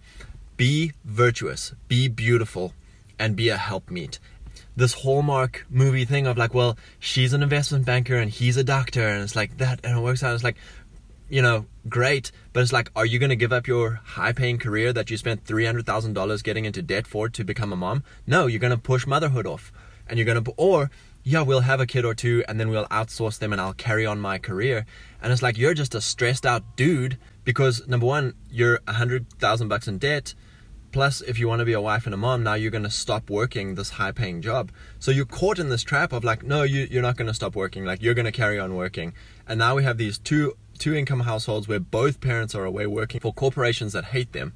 be 0.57 0.93
virtuous, 1.03 1.73
be 1.87 2.07
beautiful, 2.07 2.73
and 3.19 3.35
be 3.35 3.49
a 3.49 3.57
helpmeet. 3.57 4.19
This 4.75 4.93
Hallmark 4.93 5.65
movie 5.69 6.05
thing 6.05 6.27
of 6.27 6.37
like, 6.37 6.53
well, 6.53 6.77
she's 6.99 7.33
an 7.33 7.43
investment 7.43 7.85
banker 7.85 8.17
and 8.17 8.29
he's 8.29 8.57
a 8.57 8.63
doctor, 8.63 9.07
and 9.07 9.23
it's 9.23 9.35
like 9.35 9.57
that, 9.57 9.79
and 9.83 9.97
it 9.97 10.01
works 10.01 10.23
out. 10.23 10.33
It's 10.33 10.43
like, 10.43 10.57
you 11.29 11.41
know, 11.41 11.65
great, 11.89 12.31
but 12.53 12.61
it's 12.61 12.73
like, 12.73 12.91
are 12.95 13.05
you 13.05 13.19
going 13.19 13.29
to 13.29 13.35
give 13.35 13.53
up 13.53 13.67
your 13.67 14.01
high 14.03 14.31
paying 14.31 14.57
career 14.57 14.93
that 14.93 15.09
you 15.09 15.17
spent 15.17 15.43
$300,000 15.45 16.43
getting 16.43 16.65
into 16.65 16.81
debt 16.81 17.07
for 17.07 17.29
to 17.29 17.43
become 17.43 17.73
a 17.73 17.75
mom? 17.75 18.03
No, 18.27 18.47
you're 18.47 18.59
going 18.59 18.71
to 18.71 18.77
push 18.77 19.07
motherhood 19.07 19.47
off. 19.47 19.71
And 20.07 20.19
you're 20.19 20.25
going 20.25 20.43
to, 20.43 20.53
or, 20.55 20.91
yeah, 21.23 21.41
we'll 21.41 21.61
have 21.61 21.79
a 21.79 21.87
kid 21.87 22.05
or 22.05 22.13
two 22.13 22.43
and 22.47 22.59
then 22.59 22.69
we'll 22.69 22.85
outsource 22.85 23.39
them 23.39 23.51
and 23.51 23.59
I'll 23.59 23.73
carry 23.73 24.05
on 24.05 24.21
my 24.21 24.37
career. 24.37 24.85
And 25.21 25.33
it's 25.33 25.41
like, 25.41 25.57
you're 25.57 25.73
just 25.73 25.95
a 25.95 26.01
stressed 26.01 26.45
out 26.45 26.63
dude 26.75 27.17
because 27.43 27.87
number 27.87 28.05
one, 28.05 28.35
you're 28.51 28.79
a 28.87 28.93
hundred 28.93 29.27
thousand 29.39 29.67
bucks 29.67 29.87
in 29.87 29.97
debt. 29.97 30.35
Plus, 30.95 31.19
if 31.19 31.37
you 31.37 31.49
want 31.49 31.59
to 31.59 31.65
be 31.65 31.73
a 31.73 31.81
wife 31.81 32.05
and 32.05 32.13
a 32.13 32.17
mom, 32.17 32.41
now 32.41 32.53
you're 32.53 32.71
going 32.71 32.85
to 32.85 32.89
stop 32.89 33.29
working 33.29 33.75
this 33.75 33.89
high 33.89 34.13
paying 34.13 34.41
job. 34.41 34.71
So 34.97 35.11
you're 35.11 35.25
caught 35.25 35.59
in 35.59 35.67
this 35.67 35.83
trap 35.83 36.13
of 36.13 36.23
like, 36.23 36.41
no, 36.41 36.63
you, 36.63 36.87
you're 36.89 37.01
not 37.01 37.17
going 37.17 37.27
to 37.27 37.33
stop 37.33 37.53
working. 37.53 37.83
Like, 37.83 38.01
you're 38.01 38.13
going 38.13 38.27
to 38.27 38.31
carry 38.31 38.57
on 38.57 38.75
working. 38.75 39.11
And 39.45 39.59
now 39.59 39.75
we 39.75 39.83
have 39.83 39.97
these 39.97 40.17
two 40.17 40.55
two 40.79 40.95
income 40.95 41.19
households 41.19 41.67
where 41.67 41.81
both 41.81 42.21
parents 42.21 42.55
are 42.55 42.63
away 42.63 42.87
working 42.87 43.19
for 43.19 43.33
corporations 43.33 43.91
that 43.91 44.05
hate 44.05 44.31
them. 44.31 44.53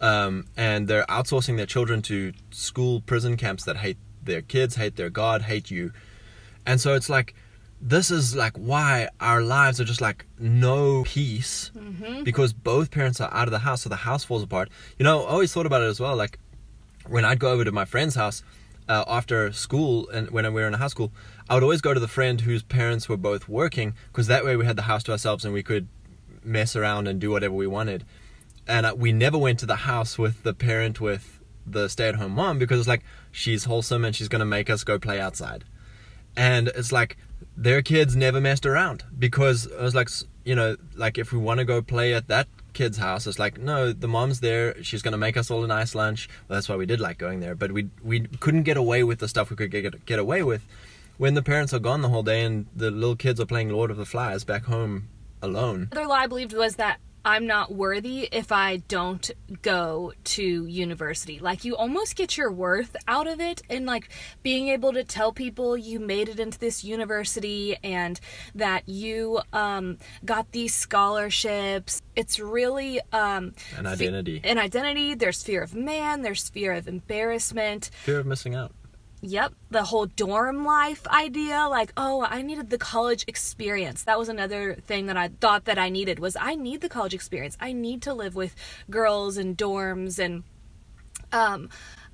Um, 0.00 0.46
and 0.56 0.88
they're 0.88 1.04
outsourcing 1.10 1.58
their 1.58 1.66
children 1.66 2.00
to 2.02 2.32
school 2.50 3.02
prison 3.02 3.36
camps 3.36 3.64
that 3.64 3.76
hate 3.76 3.98
their 4.22 4.40
kids, 4.40 4.76
hate 4.76 4.96
their 4.96 5.10
God, 5.10 5.42
hate 5.42 5.70
you. 5.70 5.92
And 6.64 6.80
so 6.80 6.94
it's 6.94 7.10
like, 7.10 7.34
this 7.80 8.10
is 8.10 8.36
like 8.36 8.56
why 8.56 9.08
our 9.20 9.40
lives 9.42 9.80
are 9.80 9.84
just 9.84 10.00
like 10.00 10.26
no 10.38 11.02
peace 11.04 11.70
mm-hmm. 11.74 12.22
because 12.22 12.52
both 12.52 12.90
parents 12.90 13.20
are 13.20 13.32
out 13.32 13.48
of 13.48 13.52
the 13.52 13.60
house 13.60 13.82
so 13.82 13.88
the 13.88 13.96
house 13.96 14.24
falls 14.24 14.42
apart. 14.42 14.68
You 14.98 15.04
know 15.04 15.22
i 15.22 15.30
always 15.30 15.52
thought 15.52 15.66
about 15.66 15.82
it 15.82 15.86
as 15.86 15.98
well 16.00 16.16
like 16.16 16.38
when 17.06 17.24
i'd 17.24 17.38
go 17.38 17.50
over 17.52 17.64
to 17.64 17.72
my 17.72 17.84
friend's 17.84 18.14
house 18.14 18.42
uh, 18.88 19.04
after 19.06 19.52
school 19.52 20.08
and 20.10 20.30
when 20.30 20.44
we 20.52 20.60
were 20.60 20.66
in 20.66 20.74
a 20.74 20.78
high 20.78 20.88
school 20.88 21.10
i 21.48 21.54
would 21.54 21.62
always 21.62 21.80
go 21.80 21.94
to 21.94 22.00
the 22.00 22.08
friend 22.08 22.42
whose 22.42 22.62
parents 22.62 23.08
were 23.08 23.16
both 23.16 23.48
working 23.48 23.94
because 24.08 24.26
that 24.26 24.44
way 24.44 24.56
we 24.56 24.66
had 24.66 24.76
the 24.76 24.82
house 24.82 25.02
to 25.04 25.12
ourselves 25.12 25.44
and 25.44 25.54
we 25.54 25.62
could 25.62 25.88
mess 26.44 26.76
around 26.76 27.08
and 27.08 27.20
do 27.20 27.30
whatever 27.30 27.54
we 27.54 27.66
wanted. 27.66 28.04
And 28.66 28.86
uh, 28.86 28.94
we 28.96 29.12
never 29.12 29.38
went 29.38 29.58
to 29.60 29.66
the 29.66 29.76
house 29.76 30.18
with 30.18 30.42
the 30.42 30.54
parent 30.54 31.00
with 31.00 31.40
the 31.66 31.88
stay-at-home 31.88 32.32
mom 32.32 32.58
because 32.58 32.78
it's 32.80 32.88
like 32.88 33.02
she's 33.30 33.64
wholesome 33.64 34.04
and 34.04 34.14
she's 34.14 34.28
going 34.28 34.40
to 34.40 34.46
make 34.46 34.70
us 34.70 34.84
go 34.84 34.98
play 34.98 35.20
outside. 35.20 35.64
And 36.36 36.68
it's 36.68 36.92
like 36.92 37.16
their 37.56 37.82
kids 37.82 38.16
never 38.16 38.40
messed 38.40 38.66
around 38.66 39.04
because 39.18 39.68
I 39.78 39.82
was 39.82 39.94
like, 39.94 40.08
you 40.44 40.54
know, 40.54 40.76
like 40.94 41.18
if 41.18 41.32
we 41.32 41.38
want 41.38 41.58
to 41.58 41.64
go 41.64 41.82
play 41.82 42.14
at 42.14 42.28
that 42.28 42.48
kid's 42.72 42.98
house, 42.98 43.26
it's 43.26 43.38
like, 43.38 43.58
no, 43.58 43.92
the 43.92 44.08
mom's 44.08 44.40
there. 44.40 44.82
She's 44.82 45.02
gonna 45.02 45.18
make 45.18 45.36
us 45.36 45.50
all 45.50 45.64
a 45.64 45.66
nice 45.66 45.94
lunch. 45.94 46.28
Well, 46.48 46.56
that's 46.56 46.68
why 46.68 46.76
we 46.76 46.86
did 46.86 47.00
like 47.00 47.18
going 47.18 47.40
there, 47.40 47.54
but 47.54 47.72
we 47.72 47.88
we 48.02 48.20
couldn't 48.40 48.62
get 48.62 48.76
away 48.76 49.02
with 49.04 49.18
the 49.18 49.28
stuff 49.28 49.50
we 49.50 49.56
could 49.56 49.70
get 49.70 50.06
get 50.06 50.18
away 50.18 50.42
with 50.42 50.64
when 51.18 51.34
the 51.34 51.42
parents 51.42 51.74
are 51.74 51.78
gone 51.78 52.00
the 52.00 52.08
whole 52.08 52.22
day 52.22 52.42
and 52.42 52.66
the 52.74 52.90
little 52.90 53.16
kids 53.16 53.38
are 53.38 53.46
playing 53.46 53.68
Lord 53.68 53.90
of 53.90 53.98
the 53.98 54.06
Flies 54.06 54.42
back 54.42 54.64
home 54.64 55.08
alone. 55.42 55.88
Another 55.92 56.08
lie 56.08 56.22
I 56.22 56.26
believed 56.26 56.54
was 56.54 56.76
that 56.76 56.98
I'm 57.24 57.46
not 57.46 57.72
worthy 57.72 58.28
if 58.32 58.52
I 58.52 58.78
don't 58.88 59.30
go 59.62 60.12
to 60.24 60.66
university. 60.66 61.38
Like, 61.38 61.64
you 61.64 61.76
almost 61.76 62.16
get 62.16 62.36
your 62.36 62.50
worth 62.50 62.96
out 63.06 63.26
of 63.26 63.40
it, 63.40 63.62
and 63.68 63.86
like 63.86 64.08
being 64.42 64.68
able 64.68 64.92
to 64.92 65.04
tell 65.04 65.32
people 65.32 65.76
you 65.76 66.00
made 66.00 66.28
it 66.28 66.40
into 66.40 66.58
this 66.58 66.84
university 66.84 67.76
and 67.82 68.18
that 68.54 68.88
you 68.88 69.40
um, 69.52 69.98
got 70.24 70.52
these 70.52 70.74
scholarships. 70.74 72.02
It's 72.16 72.38
really 72.40 73.00
um, 73.12 73.54
an 73.76 73.86
identity. 73.86 74.40
An 74.44 74.58
identity. 74.58 75.14
There's 75.14 75.42
fear 75.42 75.62
of 75.62 75.74
man, 75.74 76.22
there's 76.22 76.48
fear 76.48 76.72
of 76.72 76.88
embarrassment, 76.88 77.90
fear 78.04 78.18
of 78.18 78.26
missing 78.26 78.54
out. 78.54 78.72
Yep, 79.22 79.52
the 79.70 79.84
whole 79.84 80.06
dorm 80.06 80.64
life 80.64 81.06
idea, 81.08 81.68
like, 81.68 81.92
oh, 81.94 82.26
I 82.28 82.40
needed 82.40 82.70
the 82.70 82.78
college 82.78 83.24
experience. 83.28 84.02
That 84.04 84.18
was 84.18 84.30
another 84.30 84.76
thing 84.76 85.06
that 85.06 85.16
I 85.18 85.28
thought 85.28 85.66
that 85.66 85.78
I 85.78 85.90
needed 85.90 86.18
was 86.18 86.36
I 86.40 86.54
need 86.54 86.80
the 86.80 86.88
college 86.88 87.12
experience. 87.12 87.56
I 87.60 87.72
need 87.72 88.00
to 88.02 88.14
live 88.14 88.34
with 88.34 88.54
girls 88.88 89.36
and 89.36 89.58
dorms 89.58 90.18
and 90.18 90.44
um 91.32 91.68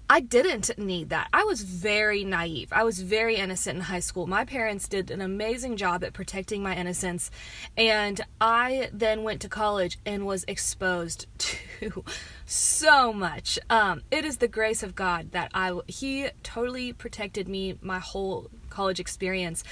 I 0.08 0.20
didn't 0.20 0.78
need 0.78 1.08
that. 1.10 1.28
I 1.32 1.42
was 1.42 1.62
very 1.62 2.22
naive. 2.22 2.68
I 2.72 2.84
was 2.84 3.00
very 3.00 3.36
innocent 3.36 3.76
in 3.76 3.82
high 3.82 4.00
school. 4.00 4.28
My 4.28 4.44
parents 4.44 4.86
did 4.86 5.10
an 5.10 5.20
amazing 5.20 5.76
job 5.76 6.04
at 6.04 6.12
protecting 6.12 6.62
my 6.62 6.76
innocence. 6.76 7.30
And 7.76 8.20
I 8.40 8.88
then 8.92 9.25
went 9.25 9.40
to 9.42 9.48
college 9.48 9.98
and 10.06 10.25
was 10.25 10.44
exposed 10.46 11.26
to 11.38 12.04
so 12.44 13.12
much. 13.12 13.58
Um, 13.68 14.02
it 14.12 14.25
is 14.25 14.36
the 14.36 14.46
grace 14.46 14.84
of 14.84 14.94
God 14.94 15.32
that 15.32 15.50
I, 15.54 15.76
He 15.88 16.28
totally 16.44 16.92
protected 16.92 17.48
me 17.48 17.76
my 17.82 17.98
whole 17.98 18.48
college 18.70 19.00
experience. 19.00 19.64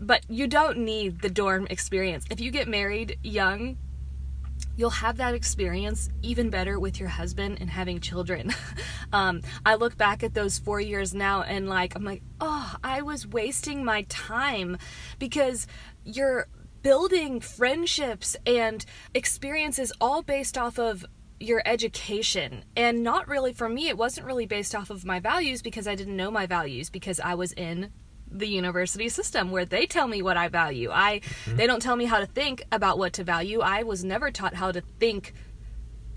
But 0.00 0.22
you 0.28 0.48
don't 0.48 0.78
need 0.78 1.20
the 1.20 1.30
dorm 1.30 1.68
experience. 1.70 2.24
If 2.30 2.40
you 2.40 2.50
get 2.50 2.66
married 2.66 3.18
young, 3.22 3.76
you'll 4.78 4.90
have 4.90 5.16
that 5.16 5.34
experience 5.34 6.08
even 6.22 6.50
better 6.50 6.78
with 6.78 7.00
your 7.00 7.08
husband 7.08 7.58
and 7.60 7.68
having 7.68 7.98
children. 7.98 8.54
um, 9.12 9.42
I 9.66 9.74
look 9.74 9.96
back 9.98 10.22
at 10.22 10.34
those 10.34 10.60
four 10.60 10.80
years 10.80 11.12
now 11.12 11.42
and 11.42 11.68
like, 11.68 11.96
I'm 11.96 12.04
like, 12.04 12.22
oh, 12.40 12.76
I 12.84 13.02
was 13.02 13.26
wasting 13.26 13.84
my 13.84 14.02
time 14.02 14.78
because 15.18 15.66
you're 16.04 16.46
building 16.82 17.40
friendships 17.40 18.36
and 18.46 18.86
experiences 19.14 19.92
all 20.00 20.22
based 20.22 20.56
off 20.56 20.78
of 20.78 21.04
your 21.40 21.60
education 21.66 22.64
and 22.76 23.02
not 23.02 23.26
really 23.28 23.52
for 23.52 23.68
me 23.68 23.88
it 23.88 23.98
wasn't 23.98 24.26
really 24.26 24.46
based 24.46 24.74
off 24.74 24.90
of 24.90 25.04
my 25.04 25.20
values 25.20 25.60
because 25.62 25.86
I 25.86 25.94
didn't 25.94 26.16
know 26.16 26.30
my 26.30 26.46
values 26.46 26.90
because 26.90 27.20
I 27.20 27.34
was 27.34 27.52
in 27.52 27.92
the 28.30 28.48
university 28.48 29.08
system 29.08 29.50
where 29.50 29.64
they 29.64 29.86
tell 29.86 30.08
me 30.08 30.22
what 30.22 30.36
I 30.36 30.48
value. 30.48 30.90
I 30.92 31.20
mm-hmm. 31.20 31.56
they 31.56 31.66
don't 31.66 31.80
tell 31.80 31.96
me 31.96 32.04
how 32.04 32.18
to 32.20 32.26
think 32.26 32.62
about 32.70 32.98
what 32.98 33.12
to 33.14 33.24
value. 33.24 33.60
I 33.60 33.82
was 33.82 34.04
never 34.04 34.30
taught 34.30 34.54
how 34.54 34.72
to 34.72 34.82
think 35.00 35.34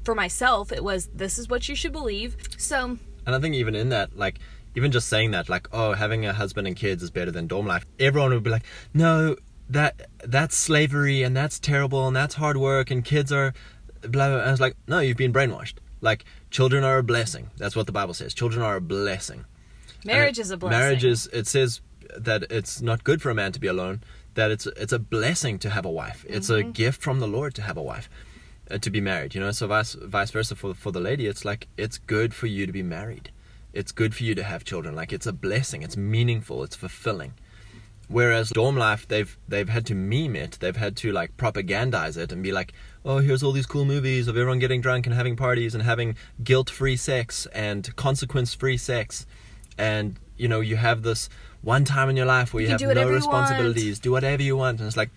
for 0.03 0.15
myself. 0.15 0.71
It 0.71 0.83
was 0.83 1.07
this 1.13 1.37
is 1.37 1.49
what 1.49 1.69
you 1.69 1.75
should 1.75 1.91
believe. 1.91 2.37
So 2.57 2.97
And 3.25 3.35
I 3.35 3.39
think 3.39 3.55
even 3.55 3.75
in 3.75 3.89
that 3.89 4.17
like 4.17 4.39
even 4.75 4.91
just 4.91 5.07
saying 5.07 5.31
that 5.31 5.49
like 5.49 5.67
oh 5.71 5.93
having 5.93 6.25
a 6.25 6.33
husband 6.33 6.67
and 6.67 6.75
kids 6.75 7.03
is 7.03 7.11
better 7.11 7.31
than 7.31 7.47
dorm 7.47 7.67
life. 7.67 7.85
Everyone 7.99 8.31
would 8.31 8.43
be 8.43 8.49
like 8.49 8.65
no 8.93 9.35
that 9.69 10.09
that's 10.25 10.55
slavery 10.55 11.23
and 11.23 11.35
that's 11.35 11.59
terrible 11.59 12.07
and 12.07 12.15
that's 12.15 12.35
hard 12.35 12.57
work 12.57 12.91
and 12.91 13.05
kids 13.05 13.31
are 13.31 13.53
blah 14.01 14.29
blah. 14.29 14.39
And 14.39 14.47
I 14.47 14.51
was 14.51 14.61
like 14.61 14.75
no 14.87 14.99
you've 14.99 15.17
been 15.17 15.33
brainwashed. 15.33 15.75
Like 16.01 16.25
children 16.49 16.83
are 16.83 16.97
a 16.97 17.03
blessing. 17.03 17.51
That's 17.57 17.75
what 17.75 17.85
the 17.85 17.91
Bible 17.91 18.13
says. 18.13 18.33
Children 18.33 18.63
are 18.63 18.75
a 18.75 18.81
blessing. 18.81 19.45
Marriage 20.03 20.39
is 20.39 20.49
a 20.49 20.57
blessing. 20.57 20.79
Marriage 20.79 21.05
is 21.05 21.27
it 21.27 21.47
says 21.47 21.81
that 22.17 22.43
it's 22.49 22.81
not 22.81 23.03
good 23.03 23.21
for 23.21 23.29
a 23.29 23.35
man 23.35 23.51
to 23.51 23.59
be 23.59 23.67
alone. 23.67 24.01
That 24.33 24.51
it's 24.51 24.65
it's 24.67 24.93
a 24.93 24.99
blessing 24.99 25.59
to 25.59 25.69
have 25.69 25.85
a 25.85 25.91
wife. 25.91 26.25
It's 26.27 26.49
mm-hmm. 26.49 26.69
a 26.69 26.71
gift 26.71 27.01
from 27.01 27.19
the 27.19 27.27
Lord 27.27 27.53
to 27.55 27.61
have 27.61 27.77
a 27.77 27.81
wife, 27.81 28.09
uh, 28.69 28.77
to 28.77 28.89
be 28.89 29.01
married. 29.01 29.35
You 29.35 29.41
know, 29.41 29.51
so 29.51 29.67
vice 29.67 29.93
vice 29.93 30.31
versa 30.31 30.55
for 30.55 30.73
for 30.73 30.91
the 30.91 30.99
lady. 30.99 31.27
It's 31.27 31.43
like 31.43 31.67
it's 31.77 31.97
good 31.97 32.33
for 32.33 32.47
you 32.47 32.65
to 32.65 32.71
be 32.71 32.83
married. 32.83 33.31
It's 33.73 33.91
good 33.91 34.13
for 34.15 34.23
you 34.23 34.35
to 34.35 34.43
have 34.43 34.63
children. 34.63 34.95
Like 34.95 35.13
it's 35.13 35.25
a 35.25 35.33
blessing. 35.33 35.81
It's 35.81 35.97
meaningful. 35.97 36.63
It's 36.63 36.75
fulfilling. 36.75 37.33
Whereas 38.11 38.49
dorm 38.49 38.75
life, 38.75 39.07
they've 39.07 39.37
they've 39.47 39.69
had 39.69 39.85
to 39.85 39.95
meme 39.95 40.35
it. 40.35 40.57
They've 40.59 40.75
had 40.75 40.97
to 40.97 41.13
like 41.13 41.37
propagandize 41.37 42.17
it 42.17 42.33
and 42.33 42.43
be 42.43 42.51
like, 42.51 42.73
oh, 43.05 43.19
here's 43.19 43.41
all 43.41 43.53
these 43.53 43.65
cool 43.65 43.85
movies 43.85 44.27
of 44.27 44.35
everyone 44.35 44.59
getting 44.59 44.81
drunk 44.81 45.07
and 45.07 45.15
having 45.15 45.37
parties 45.37 45.73
and 45.73 45.83
having 45.83 46.17
guilt-free 46.43 46.97
sex 46.97 47.47
and 47.53 47.95
consequence-free 47.95 48.75
sex, 48.75 49.25
and 49.77 50.19
you 50.35 50.49
know 50.49 50.59
you 50.59 50.75
have 50.75 51.03
this 51.03 51.29
one 51.61 51.85
time 51.85 52.09
in 52.09 52.17
your 52.17 52.25
life 52.25 52.53
where 52.53 52.61
you, 52.61 52.67
you 52.67 52.87
have 52.87 52.95
no 52.95 53.09
responsibilities, 53.09 53.99
do 53.99 54.11
whatever 54.11 54.41
you 54.41 54.57
want, 54.57 54.79
and 54.79 54.87
it's 54.87 54.97
like 54.97 55.09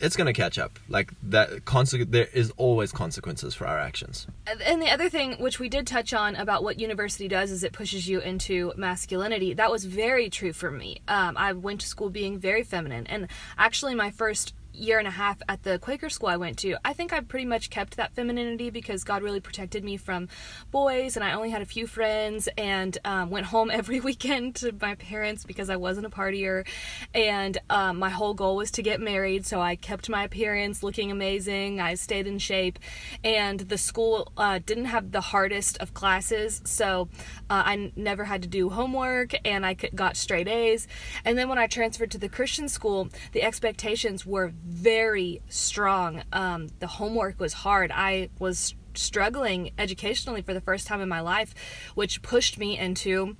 it's 0.00 0.16
gonna 0.16 0.32
catch 0.32 0.58
up. 0.58 0.78
Like 0.88 1.12
that, 1.24 1.64
conse- 1.64 2.10
there 2.10 2.28
is 2.32 2.52
always 2.56 2.90
consequences 2.92 3.54
for 3.54 3.66
our 3.66 3.78
actions. 3.78 4.26
And 4.64 4.80
the 4.80 4.90
other 4.90 5.08
thing, 5.08 5.34
which 5.34 5.58
we 5.58 5.68
did 5.68 5.86
touch 5.86 6.14
on 6.14 6.36
about 6.36 6.62
what 6.62 6.80
university 6.80 7.28
does, 7.28 7.50
is 7.50 7.62
it 7.62 7.72
pushes 7.72 8.08
you 8.08 8.20
into 8.20 8.72
masculinity. 8.76 9.54
That 9.54 9.70
was 9.70 9.84
very 9.84 10.30
true 10.30 10.52
for 10.52 10.70
me. 10.70 11.02
Um, 11.06 11.36
I 11.36 11.52
went 11.52 11.82
to 11.82 11.86
school 11.86 12.10
being 12.10 12.38
very 12.38 12.62
feminine, 12.62 13.06
and 13.06 13.28
actually, 13.58 13.94
my 13.94 14.10
first 14.10 14.54
year 14.72 14.98
and 14.98 15.08
a 15.08 15.12
half 15.12 15.38
at 15.48 15.62
the 15.62 15.78
Quaker 15.78 16.08
school 16.08 16.28
I 16.28 16.36
went 16.36 16.58
to, 16.58 16.76
I 16.84 16.92
think 16.92 17.12
I 17.12 17.20
pretty 17.20 17.46
much 17.46 17.70
kept 17.70 17.96
that 17.96 18.14
femininity 18.14 18.70
because 18.70 19.04
God 19.04 19.22
really 19.22 19.40
protected 19.40 19.84
me 19.84 19.96
from 19.96 20.28
boys, 20.70 21.16
and 21.16 21.24
I 21.24 21.32
only 21.32 21.50
had 21.50 21.62
a 21.62 21.66
few 21.66 21.86
friends, 21.86 22.48
and 22.56 22.96
um, 23.04 23.30
went 23.30 23.46
home 23.46 23.70
every 23.72 24.00
weekend 24.00 24.56
to 24.56 24.74
my 24.80 24.94
parents 24.94 25.44
because 25.44 25.70
I 25.70 25.76
wasn't 25.76 26.06
a 26.06 26.10
partier, 26.10 26.66
and 27.14 27.58
um, 27.68 27.98
my 27.98 28.10
whole 28.10 28.34
goal 28.34 28.56
was 28.56 28.70
to 28.72 28.82
get 28.82 29.00
married, 29.00 29.46
so 29.46 29.60
I 29.60 29.76
kept 29.76 30.08
my 30.08 30.24
appearance 30.24 30.82
looking 30.82 31.10
amazing. 31.10 31.80
I 31.80 31.94
stayed 31.94 32.26
in 32.26 32.38
shape, 32.38 32.78
and 33.24 33.60
the 33.60 33.78
school 33.78 34.32
uh, 34.36 34.60
didn't 34.64 34.86
have 34.86 35.12
the 35.12 35.20
hardest 35.20 35.78
of 35.78 35.94
classes, 35.94 36.60
so 36.64 37.08
uh, 37.48 37.62
I 37.66 37.92
never 37.96 38.24
had 38.24 38.42
to 38.42 38.48
do 38.48 38.70
homework, 38.70 39.34
and 39.44 39.64
I 39.64 39.74
got 39.74 40.16
straight 40.16 40.48
A's. 40.48 40.86
And 41.24 41.38
then 41.38 41.48
when 41.48 41.58
I 41.58 41.66
transferred 41.66 42.10
to 42.12 42.18
the 42.18 42.28
Christian 42.28 42.68
school, 42.68 43.08
the 43.32 43.42
expectations 43.42 44.26
were 44.26 44.52
very 44.64 45.42
strong. 45.48 46.22
Um, 46.32 46.68
the 46.78 46.86
homework 46.86 47.40
was 47.40 47.52
hard. 47.52 47.90
I 47.92 48.30
was 48.38 48.74
struggling 48.94 49.72
educationally 49.78 50.42
for 50.42 50.54
the 50.54 50.60
first 50.60 50.86
time 50.86 51.00
in 51.00 51.08
my 51.08 51.20
life, 51.20 51.54
which 51.94 52.22
pushed 52.22 52.58
me 52.58 52.78
into 52.78 53.36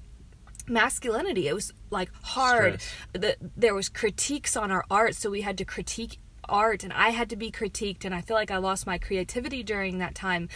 masculinity. 0.69 1.49
It 1.49 1.55
was 1.55 1.73
like 1.91 2.11
hard. 2.23 2.81
The, 3.13 3.37
there 3.57 3.75
was 3.75 3.89
critiques 3.89 4.57
on 4.57 4.71
our 4.71 4.85
art, 4.91 5.15
so 5.15 5.31
we 5.31 5.43
had 5.43 5.59
to 5.59 5.65
critique 5.65 6.19
art 6.51 6.85
and 6.85 6.93
I 6.93 7.11
had 7.11 7.31
to 7.31 7.37
be 7.37 7.51
critiqued 7.51 8.05
and 8.05 8.15
I 8.15 8.21
feel 8.21 8.37
like 8.37 8.51
I 8.51 8.59
lost 8.59 8.87
my 8.87 8.99
creativity 8.99 9.63
during 9.63 9.99
that 9.99 10.15
time. 10.15 10.49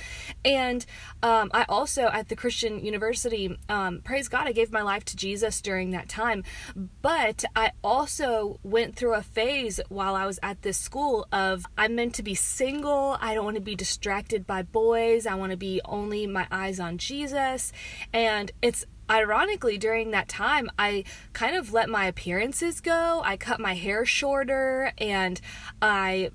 And 0.44 0.84
um, 1.22 1.50
I 1.54 1.64
also 1.68 2.02
at 2.12 2.28
the 2.28 2.36
Christian 2.36 2.84
University, 2.84 3.56
um, 3.68 4.00
praise 4.02 4.28
God, 4.28 4.46
I 4.46 4.52
gave 4.52 4.72
my 4.72 4.82
life 4.82 5.04
to 5.06 5.16
Jesus 5.16 5.60
during 5.60 5.92
that 5.92 6.08
time. 6.08 6.44
But 7.00 7.44
I 7.56 7.72
also 7.82 8.58
went 8.62 8.96
through 8.96 9.14
a 9.14 9.22
phase 9.22 9.80
while 9.88 10.14
I 10.14 10.26
was 10.26 10.38
at 10.42 10.62
this 10.62 10.78
school 10.78 11.26
of 11.32 11.64
I'm 11.78 11.94
meant 11.94 12.14
to 12.16 12.22
be 12.22 12.34
single. 12.34 13.16
I 13.20 13.34
don't 13.34 13.44
want 13.44 13.56
to 13.56 13.62
be 13.62 13.74
distracted 13.74 14.46
by 14.46 14.62
boys. 14.62 15.26
I 15.26 15.34
want 15.34 15.52
to 15.52 15.56
be 15.56 15.80
only 15.84 16.26
my 16.26 16.46
eyes 16.50 16.80
on 16.80 16.98
Jesus. 16.98 17.72
And 18.12 18.50
it's 18.60 18.84
ironically 19.10 19.78
during 19.78 20.10
that 20.10 20.28
time 20.28 20.70
i 20.78 21.04
kind 21.32 21.56
of 21.56 21.72
let 21.72 21.88
my 21.88 22.06
appearances 22.06 22.80
go 22.80 23.22
i 23.24 23.36
cut 23.36 23.60
my 23.60 23.74
hair 23.74 24.04
shorter 24.04 24.92
and 24.98 25.40
i 25.82 26.30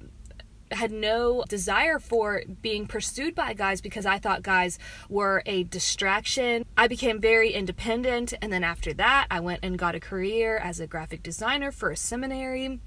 had 0.71 0.91
no 0.91 1.43
desire 1.49 1.99
for 1.99 2.43
being 2.61 2.85
pursued 2.85 3.35
by 3.35 3.53
guys 3.53 3.81
because 3.81 4.05
I 4.05 4.19
thought 4.19 4.43
guys 4.43 4.77
were 5.09 5.41
a 5.45 5.63
distraction. 5.63 6.65
I 6.77 6.87
became 6.87 7.19
very 7.19 7.51
independent, 7.51 8.33
and 8.41 8.51
then 8.51 8.63
after 8.63 8.93
that, 8.93 9.27
I 9.31 9.39
went 9.39 9.61
and 9.63 9.77
got 9.77 9.95
a 9.95 9.99
career 9.99 10.57
as 10.57 10.79
a 10.79 10.87
graphic 10.87 11.23
designer 11.23 11.71
for 11.71 11.89
a 11.89 11.97
seminary 11.97 12.79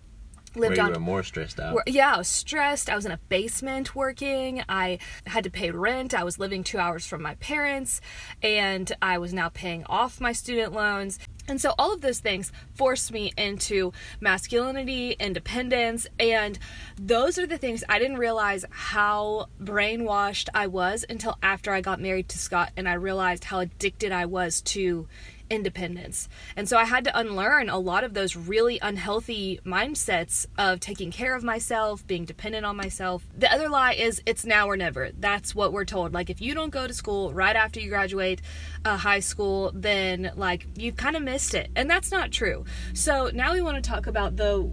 lived 0.54 0.76
Where 0.76 0.76
you 0.76 0.82
on 0.82 0.92
were 0.92 1.00
more 1.00 1.22
stressed 1.22 1.58
out. 1.58 1.78
Yeah, 1.86 2.14
I 2.14 2.18
was 2.18 2.28
stressed. 2.28 2.90
I 2.90 2.96
was 2.96 3.06
in 3.06 3.12
a 3.12 3.18
basement 3.28 3.94
working. 3.94 4.62
I 4.68 4.98
had 5.26 5.44
to 5.44 5.50
pay 5.50 5.70
rent. 5.70 6.14
I 6.14 6.24
was 6.24 6.38
living 6.38 6.64
two 6.64 6.78
hours 6.78 7.06
from 7.06 7.22
my 7.22 7.34
parents, 7.36 8.00
and 8.42 8.90
I 9.00 9.18
was 9.18 9.32
now 9.32 9.48
paying 9.48 9.84
off 9.86 10.20
my 10.20 10.32
student 10.32 10.72
loans. 10.72 11.18
And 11.48 11.60
so 11.60 11.74
all 11.78 11.92
of 11.92 12.00
those 12.00 12.20
things 12.20 12.52
forced 12.74 13.12
me 13.12 13.32
into 13.36 13.92
masculinity, 14.20 15.16
independence, 15.18 16.06
and 16.18 16.58
those 16.96 17.38
are 17.38 17.46
the 17.46 17.58
things 17.58 17.84
I 17.88 17.98
didn't 17.98 18.18
realize 18.18 18.64
how 18.70 19.46
brainwashed 19.62 20.48
I 20.54 20.66
was 20.68 21.04
until 21.08 21.38
after 21.42 21.72
I 21.72 21.80
got 21.80 22.00
married 22.00 22.28
to 22.30 22.38
Scott 22.38 22.70
and 22.76 22.88
I 22.88 22.94
realized 22.94 23.44
how 23.44 23.60
addicted 23.60 24.12
I 24.12 24.26
was 24.26 24.60
to 24.62 25.08
independence. 25.52 26.28
And 26.56 26.68
so 26.68 26.78
I 26.78 26.84
had 26.84 27.04
to 27.04 27.18
unlearn 27.18 27.68
a 27.68 27.78
lot 27.78 28.04
of 28.04 28.14
those 28.14 28.34
really 28.34 28.78
unhealthy 28.80 29.60
mindsets 29.64 30.46
of 30.56 30.80
taking 30.80 31.12
care 31.12 31.36
of 31.36 31.44
myself, 31.44 32.06
being 32.06 32.24
dependent 32.24 32.64
on 32.64 32.76
myself. 32.76 33.26
The 33.36 33.52
other 33.52 33.68
lie 33.68 33.92
is 33.92 34.22
it's 34.24 34.44
now 34.46 34.68
or 34.68 34.76
never. 34.76 35.10
That's 35.18 35.54
what 35.54 35.72
we're 35.72 35.84
told. 35.84 36.14
Like 36.14 36.30
if 36.30 36.40
you 36.40 36.54
don't 36.54 36.70
go 36.70 36.86
to 36.86 36.94
school 36.94 37.32
right 37.34 37.54
after 37.54 37.80
you 37.80 37.90
graduate 37.90 38.40
uh, 38.84 38.96
high 38.96 39.20
school, 39.20 39.70
then 39.74 40.32
like 40.36 40.66
you've 40.76 40.96
kind 40.96 41.16
of 41.16 41.22
missed 41.32 41.54
it. 41.54 41.70
And 41.76 41.88
that's 41.88 42.10
not 42.10 42.30
true. 42.30 42.66
So 42.92 43.30
now 43.32 43.54
we 43.54 43.62
want 43.62 43.82
to 43.82 43.90
talk 43.90 44.06
about 44.06 44.36
the 44.36 44.70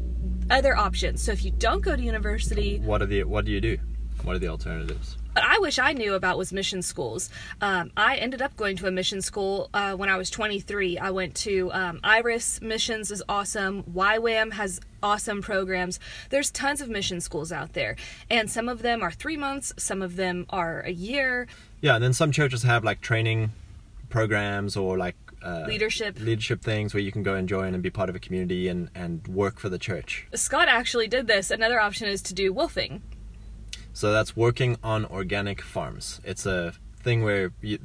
other 0.49 0.75
options. 0.75 1.23
So 1.23 1.31
if 1.31 1.45
you 1.45 1.51
don't 1.51 1.81
go 1.81 1.95
to 1.95 2.01
university, 2.01 2.79
what 2.79 3.01
are 3.01 3.05
the 3.05 3.23
what 3.23 3.45
do 3.45 3.51
you 3.51 3.61
do? 3.61 3.77
What 4.23 4.35
are 4.35 4.39
the 4.39 4.49
alternatives? 4.49 5.15
What 5.31 5.45
I 5.45 5.57
wish 5.59 5.79
I 5.79 5.93
knew 5.93 6.15
about 6.15 6.37
was 6.37 6.51
mission 6.51 6.81
schools. 6.81 7.29
Um, 7.61 7.91
I 7.95 8.17
ended 8.17 8.41
up 8.41 8.57
going 8.57 8.75
to 8.77 8.87
a 8.87 8.91
mission 8.91 9.21
school 9.21 9.69
uh, 9.73 9.93
when 9.93 10.09
I 10.09 10.17
was 10.17 10.29
23. 10.29 10.97
I 10.97 11.11
went 11.11 11.33
to 11.47 11.71
um, 11.71 12.01
Iris 12.03 12.61
Missions 12.61 13.09
is 13.09 13.23
awesome. 13.29 13.83
YWAM 13.83 14.51
has 14.51 14.81
awesome 15.01 15.41
programs. 15.41 15.97
There's 16.29 16.51
tons 16.51 16.81
of 16.81 16.89
mission 16.89 17.21
schools 17.21 17.53
out 17.53 17.71
there, 17.71 17.95
and 18.29 18.51
some 18.51 18.67
of 18.67 18.81
them 18.81 19.01
are 19.01 19.11
three 19.11 19.37
months, 19.37 19.71
some 19.77 20.01
of 20.01 20.17
them 20.17 20.45
are 20.49 20.81
a 20.81 20.91
year. 20.91 21.47
Yeah, 21.79 21.95
and 21.95 22.03
then 22.03 22.11
some 22.11 22.33
churches 22.33 22.63
have 22.63 22.83
like 22.83 22.99
training 22.99 23.51
programs 24.09 24.75
or 24.75 24.97
like 24.97 25.15
uh, 25.43 25.63
leadership 25.67 26.19
leadership 26.19 26.61
things 26.61 26.93
where 26.93 27.01
you 27.01 27.11
can 27.11 27.23
go 27.23 27.33
and 27.33 27.47
join 27.47 27.73
and 27.73 27.81
be 27.81 27.89
part 27.89 28.09
of 28.09 28.15
a 28.15 28.19
community 28.19 28.67
and 28.67 28.89
and 28.93 29.27
work 29.27 29.59
for 29.59 29.69
the 29.69 29.79
church. 29.79 30.27
Scott 30.33 30.67
actually 30.67 31.07
did 31.07 31.27
this. 31.27 31.51
Another 31.51 31.79
option 31.79 32.07
is 32.07 32.21
to 32.23 32.33
do 32.33 32.53
WWOOFing. 32.53 33.01
So 33.93 34.11
that's 34.11 34.35
working 34.35 34.77
on 34.83 35.05
organic 35.05 35.61
farms. 35.61 36.21
It's 36.23 36.45
a 36.45 36.73
thing 37.01 37.23
where 37.23 37.51
you, 37.61 37.79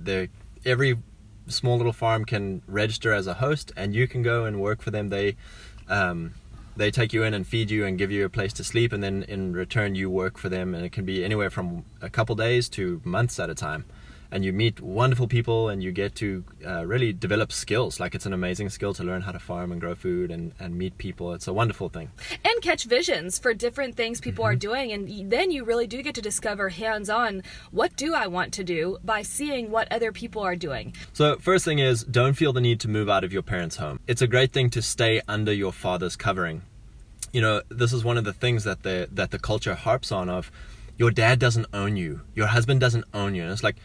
every 0.64 0.99
small 1.46 1.76
little 1.76 1.92
farm 1.92 2.25
can 2.25 2.62
register 2.66 3.12
as 3.12 3.26
a 3.26 3.34
host, 3.34 3.73
and 3.76 3.94
you 3.94 4.06
can 4.06 4.23
go 4.23 4.44
and 4.44 4.61
work 4.61 4.82
for 4.82 4.90
them. 4.90 5.08
They 5.08 5.37
um, 5.88 6.34
they 6.76 6.90
take 6.90 7.12
you 7.12 7.23
in 7.23 7.34
and 7.34 7.46
feed 7.46 7.70
you 7.70 7.84
and 7.84 7.99
give 7.99 8.11
you 8.11 8.25
a 8.25 8.28
place 8.28 8.52
to 8.54 8.64
sleep, 8.64 8.92
and 8.92 9.02
then 9.02 9.23
in 9.25 9.52
return 9.52 9.94
you 9.94 10.11
work 10.11 10.38
for 10.38 10.49
them, 10.49 10.75
and 10.75 10.84
it 10.84 10.92
can 10.92 11.04
be 11.04 11.25
anywhere 11.25 11.50
from 11.50 11.84
a 12.00 12.11
couple 12.11 12.34
days 12.34 12.68
to 12.70 13.00
months 13.04 13.38
at 13.38 13.50
a 13.50 13.54
time. 13.54 13.84
And 14.35 14.45
you 14.45 14.53
meet 14.53 14.81
wonderful 14.81 15.29
people 15.29 15.69
and 15.69 15.81
you 15.81 15.93
get 15.93 16.17
to 16.17 16.45
uh, 16.67 16.85
really 16.85 17.12
develop 17.12 17.53
skills. 17.53 18.00
Like 18.00 18.17
it's 18.17 18.26
an 18.26 18.33
amazing 18.33 18.69
skill 18.69 18.93
to 18.95 19.05
learn 19.05 19.23
how 19.23 19.31
to 19.31 19.38
farm 19.38 19.71
and 19.71 19.81
grow 19.81 19.95
food 19.95 20.33
and, 20.33 20.53
and 20.59 20.76
meet 20.76 20.99
people. 20.99 21.33
It's 21.35 21.47
a 21.47 21.53
wonderful 21.53 21.88
thing. 21.88 22.11
And 22.45 22.61
catch 22.61 22.85
visions 22.85 23.38
for 23.38 23.55
different 23.55 23.95
things 23.97 24.21
people 24.21 24.45
Mm-hmm. 24.45 24.53
are 24.53 24.57
doing. 24.57 24.93
And 24.93 25.31
then 25.31 25.53
you 25.53 25.64
really 25.64 25.87
do 25.87 26.03
get 26.03 26.17
to 26.17 26.21
discover 26.21 26.69
hands-on 26.69 27.43
what 27.71 27.95
do 27.97 28.14
i 28.14 28.26
want 28.26 28.53
to 28.55 28.64
do 28.64 28.99
by 29.05 29.23
seeing 29.23 29.71
what 29.71 29.87
other 29.93 30.11
people 30.11 30.43
are 30.43 30.57
doing? 30.57 30.95
So 31.12 31.37
first 31.37 31.64
thing 31.64 31.79
is 31.79 32.03
don't 32.03 32.35
feel 32.35 32.53
the 32.53 32.61
need 32.61 32.81
to 32.81 32.88
move 32.88 33.09
out 33.09 33.23
of 33.23 33.33
your 33.33 33.43
parents 33.43 33.76
home. 33.76 34.00
It's 34.09 34.23
a 34.23 34.26
great 34.26 34.53
thing 34.53 34.69
to 34.71 34.83
stay 34.83 35.21
under 35.29 35.53
your 35.53 35.73
father's 35.73 36.17
covering. 36.17 36.62
You 37.33 37.41
know 37.41 37.62
this 37.69 37.93
is 37.93 38.03
one 38.05 38.19
of 38.19 38.25
the 38.25 38.33
things 38.33 38.64
that 38.64 38.83
the 38.83 39.09
that 39.12 39.31
the 39.31 39.38
culture 39.38 39.75
harps 39.76 40.11
on 40.11 40.29
of 40.29 40.50
your 40.97 41.11
dad 41.11 41.38
doesn't 41.38 41.67
own 41.73 41.97
you. 41.97 42.21
Your 42.35 42.49
husband 42.49 42.81
doesn't 42.81 43.05
own 43.12 43.35
you. 43.37 43.43
And 43.43 43.53
it's 43.53 43.64
like 43.64 43.76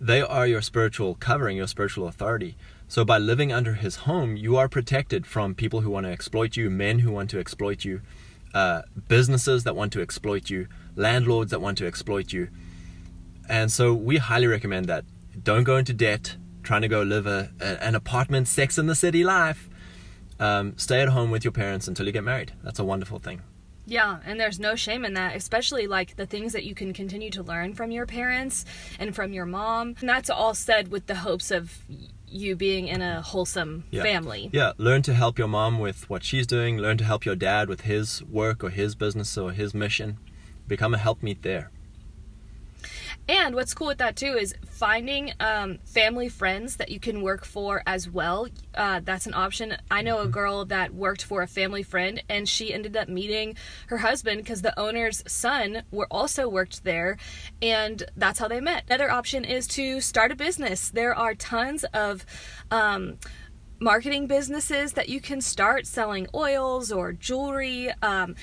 they 0.00 0.20
are 0.20 0.46
your 0.46 0.62
spiritual 0.62 1.14
covering 1.14 1.56
your 1.56 1.66
spiritual 1.66 2.06
authority. 2.06 2.56
So 2.88 3.04
by 3.04 3.18
living 3.18 3.52
under 3.52 3.74
his 3.74 3.96
home 3.96 4.36
you 4.36 4.56
are 4.56 4.68
protected 4.68 5.26
from 5.26 5.54
people 5.54 5.80
who 5.80 5.90
want 5.90 6.06
to 6.06 6.12
exploit 6.12 6.56
you 6.56 6.70
men 6.70 7.00
who 7.00 7.10
want 7.10 7.30
to 7.30 7.38
exploit 7.38 7.84
you 7.84 8.02
uh, 8.54 8.82
businesses 9.08 9.64
that 9.64 9.74
want 9.74 9.92
to 9.92 10.00
exploit 10.00 10.50
you 10.50 10.68
landlords 10.94 11.50
that 11.50 11.60
want 11.60 11.76
to 11.78 11.86
exploit 11.86 12.32
you. 12.32 12.48
And 13.48 13.70
so 13.70 13.92
we 13.92 14.16
highly 14.16 14.46
recommend 14.46 14.86
that. 14.86 15.04
Don't 15.42 15.64
go 15.64 15.76
into 15.76 15.92
debt 15.92 16.36
trying 16.62 16.82
to 16.82 16.88
go 16.88 17.02
live 17.02 17.26
a, 17.26 17.50
a 17.60 17.84
an 17.84 17.94
apartment 17.94 18.48
sex 18.48 18.78
in 18.78 18.86
the 18.86 18.94
city 18.94 19.22
life. 19.24 19.68
Um, 20.40 20.74
stay 20.76 21.00
at 21.00 21.08
home 21.08 21.30
with 21.30 21.44
your 21.44 21.52
parents 21.52 21.86
until 21.86 22.06
you 22.06 22.12
get 22.12 22.24
married. 22.24 22.52
That's 22.62 22.78
a 22.78 22.84
wonderful 22.84 23.18
thing 23.18 23.42
Yeah, 23.86 24.18
and 24.26 24.38
there's 24.40 24.58
no 24.58 24.74
shame 24.74 25.04
in 25.04 25.14
that, 25.14 25.36
especially 25.36 25.86
like 25.86 26.16
the 26.16 26.26
things 26.26 26.52
that 26.52 26.64
you 26.64 26.74
can 26.74 26.92
continue 26.92 27.30
to 27.30 27.42
learn 27.42 27.74
from 27.74 27.90
your 27.92 28.04
parents 28.04 28.64
and 28.98 29.14
from 29.14 29.32
your 29.32 29.46
mom. 29.46 29.94
And 30.00 30.08
that's 30.08 30.28
all 30.28 30.54
said 30.54 30.88
with 30.88 31.06
the 31.06 31.14
hopes 31.14 31.50
of 31.52 31.78
you 32.28 32.56
being 32.56 32.88
in 32.88 33.00
a 33.00 33.22
wholesome 33.22 33.84
Yeah. 33.90 34.02
family. 34.02 34.50
Yeah, 34.52 34.72
learn 34.76 35.02
to 35.02 35.14
help 35.14 35.38
your 35.38 35.46
mom 35.48 35.78
with 35.78 36.10
what 36.10 36.24
she's 36.24 36.46
doing. 36.46 36.78
Learn 36.78 36.98
to 36.98 37.04
help 37.04 37.24
your 37.24 37.36
dad 37.36 37.68
with 37.68 37.82
his 37.82 38.22
work 38.24 38.64
or 38.64 38.70
his 38.70 38.96
business 38.96 39.38
or 39.38 39.52
his 39.52 39.72
mission. 39.72 40.18
Become 40.66 40.92
a 40.94 40.98
helpmeet 40.98 41.42
there. 41.42 41.70
And 43.28 43.56
what's 43.56 43.74
cool 43.74 43.88
with 43.88 43.98
that 43.98 44.14
too 44.14 44.36
is 44.38 44.54
finding 44.68 45.32
um, 45.40 45.78
family 45.84 46.28
friends 46.28 46.76
that 46.76 46.90
you 46.90 47.00
can 47.00 47.22
work 47.22 47.44
for 47.44 47.82
as 47.86 48.08
well. 48.08 48.46
Uh, 48.74 49.00
that's 49.02 49.26
an 49.26 49.34
option. 49.34 49.76
I 49.90 50.02
know 50.02 50.20
a 50.20 50.28
girl 50.28 50.64
that 50.66 50.94
worked 50.94 51.24
for 51.24 51.42
a 51.42 51.46
family 51.48 51.82
friend, 51.82 52.22
and 52.28 52.48
she 52.48 52.72
ended 52.72 52.96
up 52.96 53.08
meeting 53.08 53.56
her 53.88 53.98
husband 53.98 54.38
because 54.38 54.62
the 54.62 54.78
owner's 54.78 55.24
son 55.26 55.82
were 55.90 56.06
also 56.10 56.48
worked 56.48 56.84
there, 56.84 57.16
and 57.60 58.04
that's 58.16 58.38
how 58.38 58.46
they 58.46 58.60
met. 58.60 58.84
Another 58.86 59.10
option 59.10 59.44
is 59.44 59.66
to 59.68 60.00
start 60.00 60.30
a 60.30 60.36
business. 60.36 60.90
There 60.90 61.14
are 61.14 61.34
tons 61.34 61.84
of 61.92 62.24
um, 62.70 63.18
marketing 63.80 64.26
businesses 64.26 64.92
that 64.92 65.08
you 65.08 65.20
can 65.20 65.40
start 65.40 65.86
selling 65.86 66.26
oils 66.34 66.92
or 66.92 67.12
jewelry. 67.12 67.90
Um, 68.02 68.36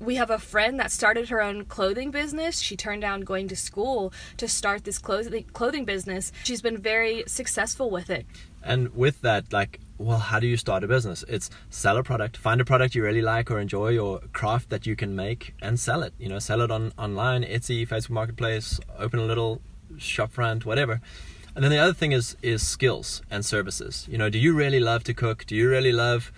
we 0.00 0.16
have 0.16 0.30
a 0.30 0.38
friend 0.38 0.78
that 0.80 0.90
started 0.90 1.28
her 1.28 1.40
own 1.40 1.64
clothing 1.64 2.10
business. 2.10 2.60
She 2.60 2.76
turned 2.76 3.02
down 3.02 3.22
going 3.22 3.48
to 3.48 3.56
school 3.56 4.12
to 4.36 4.48
start 4.48 4.84
this 4.84 4.98
clothing 4.98 5.44
clothing 5.52 5.84
business. 5.84 6.32
She's 6.44 6.62
been 6.62 6.78
very 6.78 7.24
successful 7.26 7.90
with 7.90 8.10
it. 8.10 8.26
And 8.62 8.94
with 8.94 9.20
that, 9.22 9.52
like, 9.52 9.80
well, 9.98 10.18
how 10.18 10.40
do 10.40 10.46
you 10.46 10.56
start 10.56 10.84
a 10.84 10.88
business? 10.88 11.24
It's 11.28 11.48
sell 11.70 11.96
a 11.96 12.02
product, 12.02 12.36
find 12.36 12.60
a 12.60 12.64
product 12.64 12.94
you 12.94 13.02
really 13.02 13.22
like 13.22 13.50
or 13.50 13.58
enjoy, 13.58 13.96
or 13.98 14.20
craft 14.32 14.70
that 14.70 14.86
you 14.86 14.96
can 14.96 15.16
make 15.16 15.54
and 15.62 15.78
sell 15.80 16.02
it. 16.02 16.12
You 16.18 16.28
know, 16.28 16.38
sell 16.38 16.60
it 16.60 16.70
on 16.70 16.92
online, 16.98 17.44
Etsy, 17.44 17.86
Facebook 17.86 18.10
Marketplace, 18.10 18.80
open 18.98 19.20
a 19.20 19.24
little 19.24 19.60
shop 19.96 20.32
front, 20.32 20.66
whatever. 20.66 21.00
And 21.54 21.64
then 21.64 21.70
the 21.70 21.78
other 21.78 21.94
thing 21.94 22.12
is 22.12 22.36
is 22.42 22.66
skills 22.66 23.22
and 23.30 23.44
services. 23.44 24.06
You 24.10 24.18
know, 24.18 24.28
do 24.28 24.38
you 24.38 24.52
really 24.52 24.80
love 24.80 25.04
to 25.04 25.14
cook? 25.14 25.46
Do 25.46 25.56
you 25.56 25.70
really 25.70 25.92
love 25.92 26.30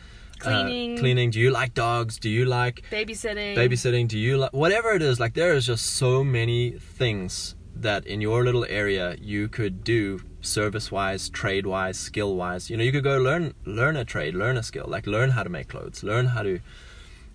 uh, 0.45 0.65
Cleaning. 0.65 0.99
cleaning? 0.99 1.31
Do 1.31 1.41
you 1.41 1.51
like 1.51 1.75
dogs? 1.75 2.19
Do 2.19 2.29
you 2.31 2.45
like 2.45 2.83
Babysitting. 2.91 3.57
babysitting 3.57 4.09
do 4.09 4.19
you 4.19 4.39
like 4.39 4.53
whatever 4.53 4.93
it 4.93 5.03
is 5.03 5.19
like 5.21 5.35
there 5.35 5.55
is 5.55 5.67
just 5.67 5.87
so 5.87 6.23
many 6.25 6.71
things 6.73 7.55
that 7.75 8.07
in 8.07 8.21
your 8.21 8.45
little 8.45 8.65
area 8.69 9.17
you 9.21 9.49
could 9.49 9.85
do 9.85 10.21
service 10.41 10.91
wise 10.91 11.29
trade 11.29 11.67
wise 11.67 11.99
skill 11.99 12.35
wise 12.37 12.71
you 12.71 12.77
know 12.77 12.83
you 12.85 12.93
could 12.93 13.05
go 13.05 13.19
learn 13.19 13.55
learn 13.65 13.97
a 13.97 14.05
trade 14.05 14.35
learn 14.35 14.57
a 14.57 14.63
skill 14.63 14.87
like 14.89 15.07
learn 15.07 15.31
how 15.31 15.43
to 15.43 15.49
make 15.51 15.69
clothes 15.69 16.03
learn 16.03 16.27
how 16.27 16.43
to 16.43 16.61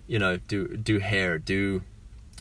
you 0.06 0.18
know 0.18 0.36
do 0.48 0.76
do 0.76 0.98
hair 0.98 1.38
do 1.38 1.82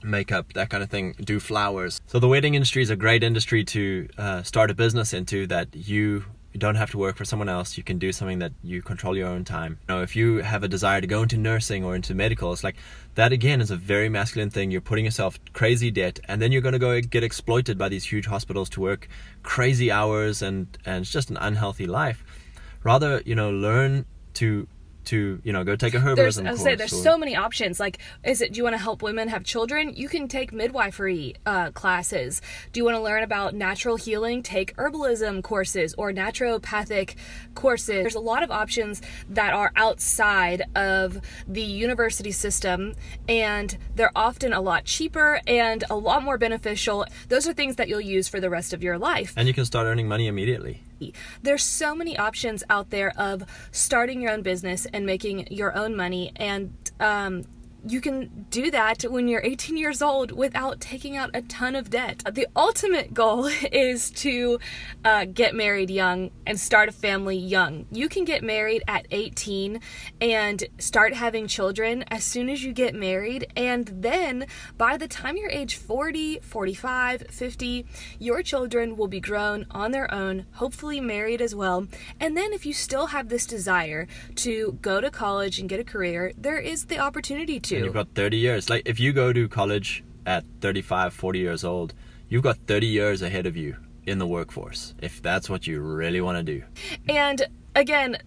makeup 0.03 0.51
that 0.53 0.69
kind 0.69 0.83
of 0.83 0.89
thing 0.89 1.13
do 1.23 1.39
flowers 1.39 2.01
so 2.07 2.19
the 2.19 2.27
wedding 2.27 2.55
industry 2.55 2.81
is 2.81 2.89
a 2.89 2.95
great 2.95 3.23
industry 3.23 3.63
to 3.63 4.07
uh, 4.17 4.43
start 4.43 4.69
a 4.69 4.73
business 4.73 5.13
into 5.13 5.47
that 5.47 5.67
you 5.73 6.25
you 6.53 6.59
don't 6.59 6.75
have 6.75 6.91
to 6.91 6.97
work 6.99 7.17
for 7.17 7.25
someone 7.25 7.49
else. 7.49 7.77
You 7.77 7.83
can 7.83 7.97
do 7.97 8.11
something 8.11 8.39
that 8.39 8.51
you 8.63 8.81
control 8.83 9.17
your 9.17 9.27
own 9.27 9.43
time. 9.43 9.79
You 9.89 9.95
know, 9.95 10.01
if 10.03 10.15
you 10.15 10.37
have 10.37 10.63
a 10.63 10.67
desire 10.67 11.01
to 11.01 11.07
go 11.07 11.23
into 11.23 11.35
nursing 11.35 11.83
or 11.83 11.95
into 11.95 12.13
medical, 12.13 12.53
it's 12.53 12.63
like 12.63 12.75
that 13.15 13.31
again 13.31 13.59
is 13.59 13.71
a 13.71 13.75
very 13.75 14.07
masculine 14.07 14.51
thing. 14.51 14.69
You're 14.69 14.81
putting 14.81 15.05
yourself 15.05 15.39
crazy 15.53 15.89
debt, 15.89 16.19
and 16.25 16.41
then 16.41 16.51
you're 16.51 16.61
going 16.61 16.73
to 16.73 16.79
go 16.79 17.01
get 17.01 17.23
exploited 17.23 17.77
by 17.77 17.89
these 17.89 18.05
huge 18.05 18.27
hospitals 18.27 18.69
to 18.69 18.81
work 18.81 19.07
crazy 19.41 19.91
hours, 19.91 20.41
and 20.43 20.77
and 20.85 21.01
it's 21.01 21.11
just 21.11 21.31
an 21.31 21.37
unhealthy 21.37 21.87
life. 21.87 22.23
Rather, 22.83 23.21
you 23.25 23.33
know, 23.33 23.49
learn 23.49 24.05
to 24.35 24.67
to 25.05 25.39
you 25.43 25.53
know 25.53 25.63
go 25.63 25.75
take 25.75 25.93
a 25.93 25.99
There's, 25.99 26.37
herbalism 26.37 26.45
I 26.45 26.49
course. 26.49 26.61
say 26.63 26.75
there's 26.75 26.93
or- 26.93 27.03
so 27.03 27.17
many 27.17 27.35
options. 27.35 27.79
Like, 27.79 27.99
is 28.23 28.41
it? 28.41 28.53
Do 28.53 28.57
you 28.57 28.63
want 28.63 28.75
to 28.75 28.81
help 28.81 29.01
women 29.01 29.27
have 29.29 29.43
children? 29.43 29.93
You 29.95 30.07
can 30.09 30.27
take 30.27 30.51
midwifery 30.53 31.35
uh, 31.45 31.71
classes. 31.71 32.41
Do 32.71 32.79
you 32.79 32.85
want 32.85 32.95
to 32.97 33.01
learn 33.01 33.23
about 33.23 33.53
natural 33.55 33.95
healing? 33.95 34.43
Take 34.43 34.75
herbalism 34.75 35.43
courses 35.43 35.93
or 35.97 36.11
naturopathic 36.11 37.15
courses. 37.55 38.01
There's 38.03 38.15
a 38.15 38.19
lot 38.19 38.43
of 38.43 38.51
options 38.51 39.01
that 39.29 39.53
are 39.53 39.71
outside 39.75 40.63
of 40.75 41.19
the 41.47 41.61
university 41.61 42.31
system, 42.31 42.93
and 43.27 43.77
they're 43.95 44.11
often 44.15 44.53
a 44.53 44.61
lot 44.61 44.85
cheaper 44.85 45.39
and 45.47 45.83
a 45.89 45.95
lot 45.95 46.23
more 46.23 46.37
beneficial. 46.37 47.05
Those 47.29 47.47
are 47.47 47.53
things 47.53 47.75
that 47.77 47.87
you'll 47.89 48.01
use 48.01 48.27
for 48.27 48.39
the 48.39 48.49
rest 48.49 48.73
of 48.73 48.83
your 48.83 48.97
life. 48.97 49.33
and 49.37 49.47
you 49.47 49.53
can 49.53 49.65
start 49.65 49.85
earning 49.85 50.07
money 50.07 50.27
immediately. 50.27 50.81
There's 51.41 51.63
so 51.63 51.95
many 51.95 52.17
options 52.17 52.63
out 52.69 52.89
there 52.91 53.11
of 53.17 53.43
starting 53.71 54.21
your 54.21 54.31
own 54.31 54.43
business 54.43 54.85
and 54.93 55.05
making 55.05 55.47
your 55.51 55.75
own 55.75 55.95
money, 55.95 56.31
and 56.35 56.73
um, 56.99 57.43
you 57.85 57.99
can 57.99 58.45
do 58.49 58.71
that 58.71 59.03
when 59.03 59.27
you're 59.27 59.43
18 59.43 59.75
years 59.75 60.01
old 60.01 60.31
without 60.31 60.79
taking 60.79 61.17
out 61.17 61.29
a 61.33 61.41
ton 61.41 61.75
of 61.75 61.89
debt. 61.89 62.23
The 62.31 62.47
ultimate 62.55 63.13
goal 63.13 63.45
is 63.71 64.09
to 64.11 64.59
uh, 65.03 65.25
get 65.25 65.53
married 65.53 65.89
young 65.89 66.31
and 66.47 66.59
start 66.59 66.89
a 66.89 66.93
family 66.93 67.37
young. 67.37 67.85
You 67.91 68.07
can 68.07 68.23
get 68.23 68.43
married 68.43 68.83
at 68.87 69.07
18 69.11 69.81
and 70.21 70.63
start 70.77 71.13
having 71.13 71.47
children 71.47 72.03
as 72.07 72.23
soon 72.23 72.49
as 72.49 72.63
you 72.63 72.71
get 72.73 72.95
married, 72.95 73.51
and 73.55 73.87
then 73.87 74.45
by 74.77 74.97
the 74.97 75.07
time 75.07 75.35
you're 75.35 75.49
age 75.49 75.75
40, 75.75 76.39
45, 76.39 77.25
50, 77.29 77.85
your 78.19 78.41
children 78.43 78.95
will 78.95 79.07
be 79.07 79.19
grown 79.19 79.65
on 79.71 79.91
their 79.91 80.11
own, 80.13 80.45
hopefully 80.53 81.01
married 81.01 81.41
as 81.41 81.53
well. 81.53 81.87
And 82.19 82.37
then 82.37 82.53
if 82.53 82.65
you 82.65 82.73
still 82.73 83.07
have 83.07 83.29
this 83.29 83.45
desire 83.45 84.07
to 84.35 84.77
go 84.81 85.01
to 85.01 85.11
college 85.11 85.59
and 85.59 85.67
get 85.67 85.79
a 85.79 85.83
career, 85.83 86.31
there 86.37 86.59
is 86.59 86.85
the 86.85 86.99
opportunity 86.99 87.59
to. 87.59 87.72
And 87.77 87.85
you've 87.85 87.93
got 87.93 88.09
30 88.15 88.37
years. 88.37 88.69
Like 88.69 88.83
if 88.85 88.99
you 88.99 89.13
go 89.13 89.33
to 89.33 89.47
college 89.47 90.03
at 90.25 90.43
35, 90.61 91.13
40 91.13 91.39
years 91.39 91.63
old, 91.63 91.93
you've 92.29 92.43
got 92.43 92.57
30 92.67 92.87
years 92.87 93.21
ahead 93.21 93.45
of 93.45 93.57
you 93.57 93.75
in 94.05 94.19
the 94.19 94.27
workforce 94.27 94.93
if 95.01 95.21
that's 95.21 95.49
what 95.49 95.65
you 95.65 95.79
really 95.79 96.21
want 96.21 96.37
to 96.37 96.43
do. 96.43 96.63
And 97.07 97.41
again, 97.75 98.17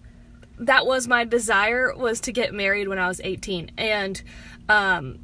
that 0.59 0.85
was 0.85 1.07
my 1.07 1.23
desire 1.23 1.93
was 1.95 2.19
to 2.21 2.31
get 2.31 2.53
married 2.53 2.87
when 2.87 2.97
I 2.97 3.07
was 3.07 3.21
18 3.23 3.71
and 3.77 4.21
um 4.69 5.19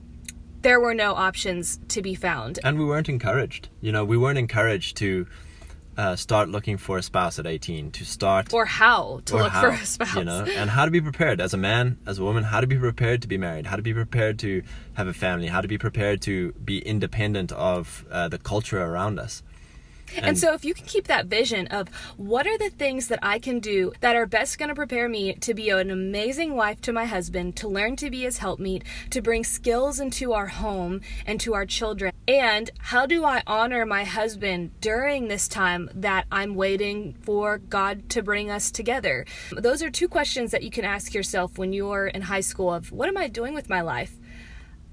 there 0.61 0.79
were 0.79 0.93
no 0.93 1.13
options 1.13 1.77
to 1.89 2.01
be 2.01 2.15
found. 2.15 2.57
And 2.63 2.79
we 2.79 2.85
weren't 2.85 3.09
encouraged. 3.09 3.67
You 3.81 3.91
know, 3.91 4.05
we 4.05 4.15
weren't 4.15 4.37
encouraged 4.39 4.95
to 4.97 5.27
uh, 5.97 6.15
start 6.15 6.49
looking 6.49 6.77
for 6.77 6.97
a 6.97 7.03
spouse 7.03 7.39
at 7.39 7.45
18, 7.45 7.91
to 7.91 8.05
start 8.05 8.53
Or 8.53 8.65
how 8.65 9.21
to 9.25 9.35
or 9.35 9.43
look 9.43 9.51
how, 9.51 9.61
for 9.61 9.69
a 9.69 9.85
spouse. 9.85 10.15
You 10.15 10.23
know, 10.23 10.45
and 10.45 10.69
how 10.69 10.85
to 10.85 10.91
be 10.91 11.01
prepared 11.01 11.39
as 11.39 11.53
a 11.53 11.57
man, 11.57 11.97
as 12.05 12.19
a 12.19 12.23
woman, 12.23 12.43
how 12.43 12.61
to 12.61 12.67
be 12.67 12.77
prepared 12.77 13.21
to 13.23 13.27
be 13.27 13.37
married, 13.37 13.65
how 13.65 13.75
to 13.75 13.81
be 13.81 13.93
prepared 13.93 14.39
to 14.39 14.63
have 14.93 15.07
a 15.07 15.13
family, 15.13 15.47
how 15.47 15.61
to 15.61 15.67
be 15.67 15.77
prepared 15.77 16.21
to 16.23 16.51
be 16.53 16.79
independent 16.79 17.51
of 17.51 18.05
uh, 18.11 18.27
the 18.27 18.37
culture 18.37 18.81
around 18.83 19.19
us. 19.19 19.43
And, 20.17 20.37
so, 20.37 20.53
if 20.53 20.65
you 20.65 20.73
can 20.73 20.85
keep 20.85 21.07
that 21.07 21.27
vision 21.27 21.67
of 21.67 21.89
what 22.17 22.47
are 22.47 22.57
the 22.57 22.69
things 22.69 23.07
that 23.07 23.19
I 23.21 23.39
can 23.39 23.59
do 23.59 23.91
that 24.01 24.15
are 24.15 24.25
best 24.25 24.57
going 24.57 24.69
to 24.69 24.75
prepare 24.75 25.09
me 25.09 25.33
to 25.35 25.53
be 25.53 25.69
an 25.69 25.89
amazing 25.89 26.55
wife 26.55 26.81
to 26.81 26.93
my 26.93 27.05
husband, 27.05 27.55
to 27.57 27.67
learn 27.67 27.95
to 27.97 28.09
be 28.09 28.21
his 28.21 28.39
helpmeet, 28.39 28.83
to 29.09 29.21
bring 29.21 29.43
skills 29.43 29.99
into 29.99 30.33
our 30.33 30.47
home 30.47 31.01
and 31.25 31.39
to 31.41 31.53
our 31.53 31.65
children, 31.65 32.13
and 32.27 32.69
how 32.79 33.05
do 33.05 33.25
I 33.25 33.43
honor 33.45 33.85
my 33.85 34.03
husband 34.03 34.71
during 34.79 35.27
this 35.27 35.47
time 35.47 35.89
that 35.93 36.25
I'm 36.31 36.55
waiting 36.55 37.13
for 37.21 37.57
God 37.57 38.09
to 38.11 38.21
bring 38.21 38.49
us 38.49 38.71
together? 38.71 39.25
Those 39.51 39.83
are 39.83 39.89
two 39.89 40.07
questions 40.07 40.51
that 40.51 40.63
you 40.63 40.69
can 40.69 40.85
ask 40.85 41.13
yourself 41.13 41.57
when 41.57 41.73
you're 41.73 42.07
in 42.07 42.23
high 42.23 42.41
school 42.41 42.73
of 42.73 42.91
what 42.91 43.09
am 43.09 43.17
I 43.17 43.27
doing 43.27 43.53
with 43.53 43.69
my 43.69 43.81
life? 43.81 44.17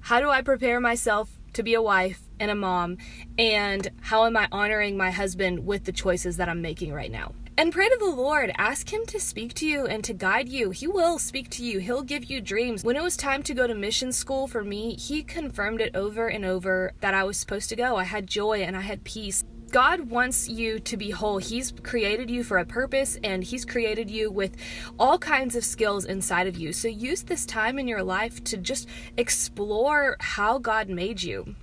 How 0.01 0.19
do 0.19 0.29
I 0.29 0.41
prepare 0.41 0.79
myself 0.79 1.29
to 1.53 1.63
be 1.63 1.73
a 1.73 1.81
wife 1.81 2.21
and 2.41 2.51
a 2.51 2.55
mom? 2.55 2.97
And 3.37 3.87
how 4.01 4.25
am 4.25 4.35
I 4.35 4.49
honoring 4.51 4.97
my 4.97 5.11
husband 5.11 5.65
with 5.65 5.85
the 5.85 5.93
choices 5.93 6.35
that 6.37 6.49
I'm 6.49 6.61
making 6.61 6.91
right 6.91 7.11
now? 7.11 7.33
And 7.57 7.71
pray 7.71 7.87
to 7.87 7.97
the 7.99 8.09
Lord. 8.09 8.51
Ask 8.57 8.91
Him 8.91 9.05
to 9.07 9.19
speak 9.19 9.53
to 9.55 9.67
you 9.67 9.85
and 9.85 10.03
to 10.05 10.13
guide 10.13 10.49
you. 10.49 10.71
He 10.71 10.87
will 10.87 11.19
speak 11.19 11.49
to 11.51 11.63
you. 11.63 11.79
He'll 11.79 12.01
give 12.01 12.23
you 12.23 12.41
dreams. 12.41 12.83
When 12.83 12.95
it 12.95 13.03
was 13.03 13.15
time 13.15 13.43
to 13.43 13.53
go 13.53 13.67
to 13.67 13.75
mission 13.75 14.11
school 14.11 14.47
for 14.47 14.63
me, 14.63 14.95
He 14.95 15.21
confirmed 15.21 15.79
it 15.79 15.95
over 15.95 16.27
and 16.27 16.43
over 16.43 16.93
that 17.01 17.13
I 17.13 17.23
was 17.23 17.37
supposed 17.37 17.69
to 17.69 17.75
go. 17.75 17.97
I 17.97 18.03
had 18.05 18.25
joy 18.25 18.63
and 18.63 18.75
I 18.75 18.81
had 18.81 19.03
peace. 19.03 19.43
God 19.69 20.09
wants 20.09 20.49
you 20.49 20.79
to 20.79 20.97
be 20.97 21.11
whole. 21.11 21.37
He's 21.37 21.71
created 21.83 22.29
you 22.29 22.43
for 22.43 22.57
a 22.57 22.65
purpose 22.65 23.17
and 23.23 23.43
He's 23.43 23.63
created 23.63 24.09
you 24.09 24.31
with 24.31 24.55
all 24.97 25.17
kinds 25.17 25.55
of 25.55 25.63
skills 25.63 26.05
inside 26.05 26.47
of 26.47 26.57
you. 26.57 26.73
So 26.73 26.87
use 26.87 27.23
this 27.23 27.45
time 27.45 27.77
in 27.77 27.87
your 27.87 28.03
life 28.03 28.43
to 28.45 28.57
just 28.57 28.89
explore 29.17 30.17
how 30.19 30.57
God 30.57 30.89
made 30.89 31.21
you. 31.21 31.55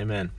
Amen. 0.00 0.32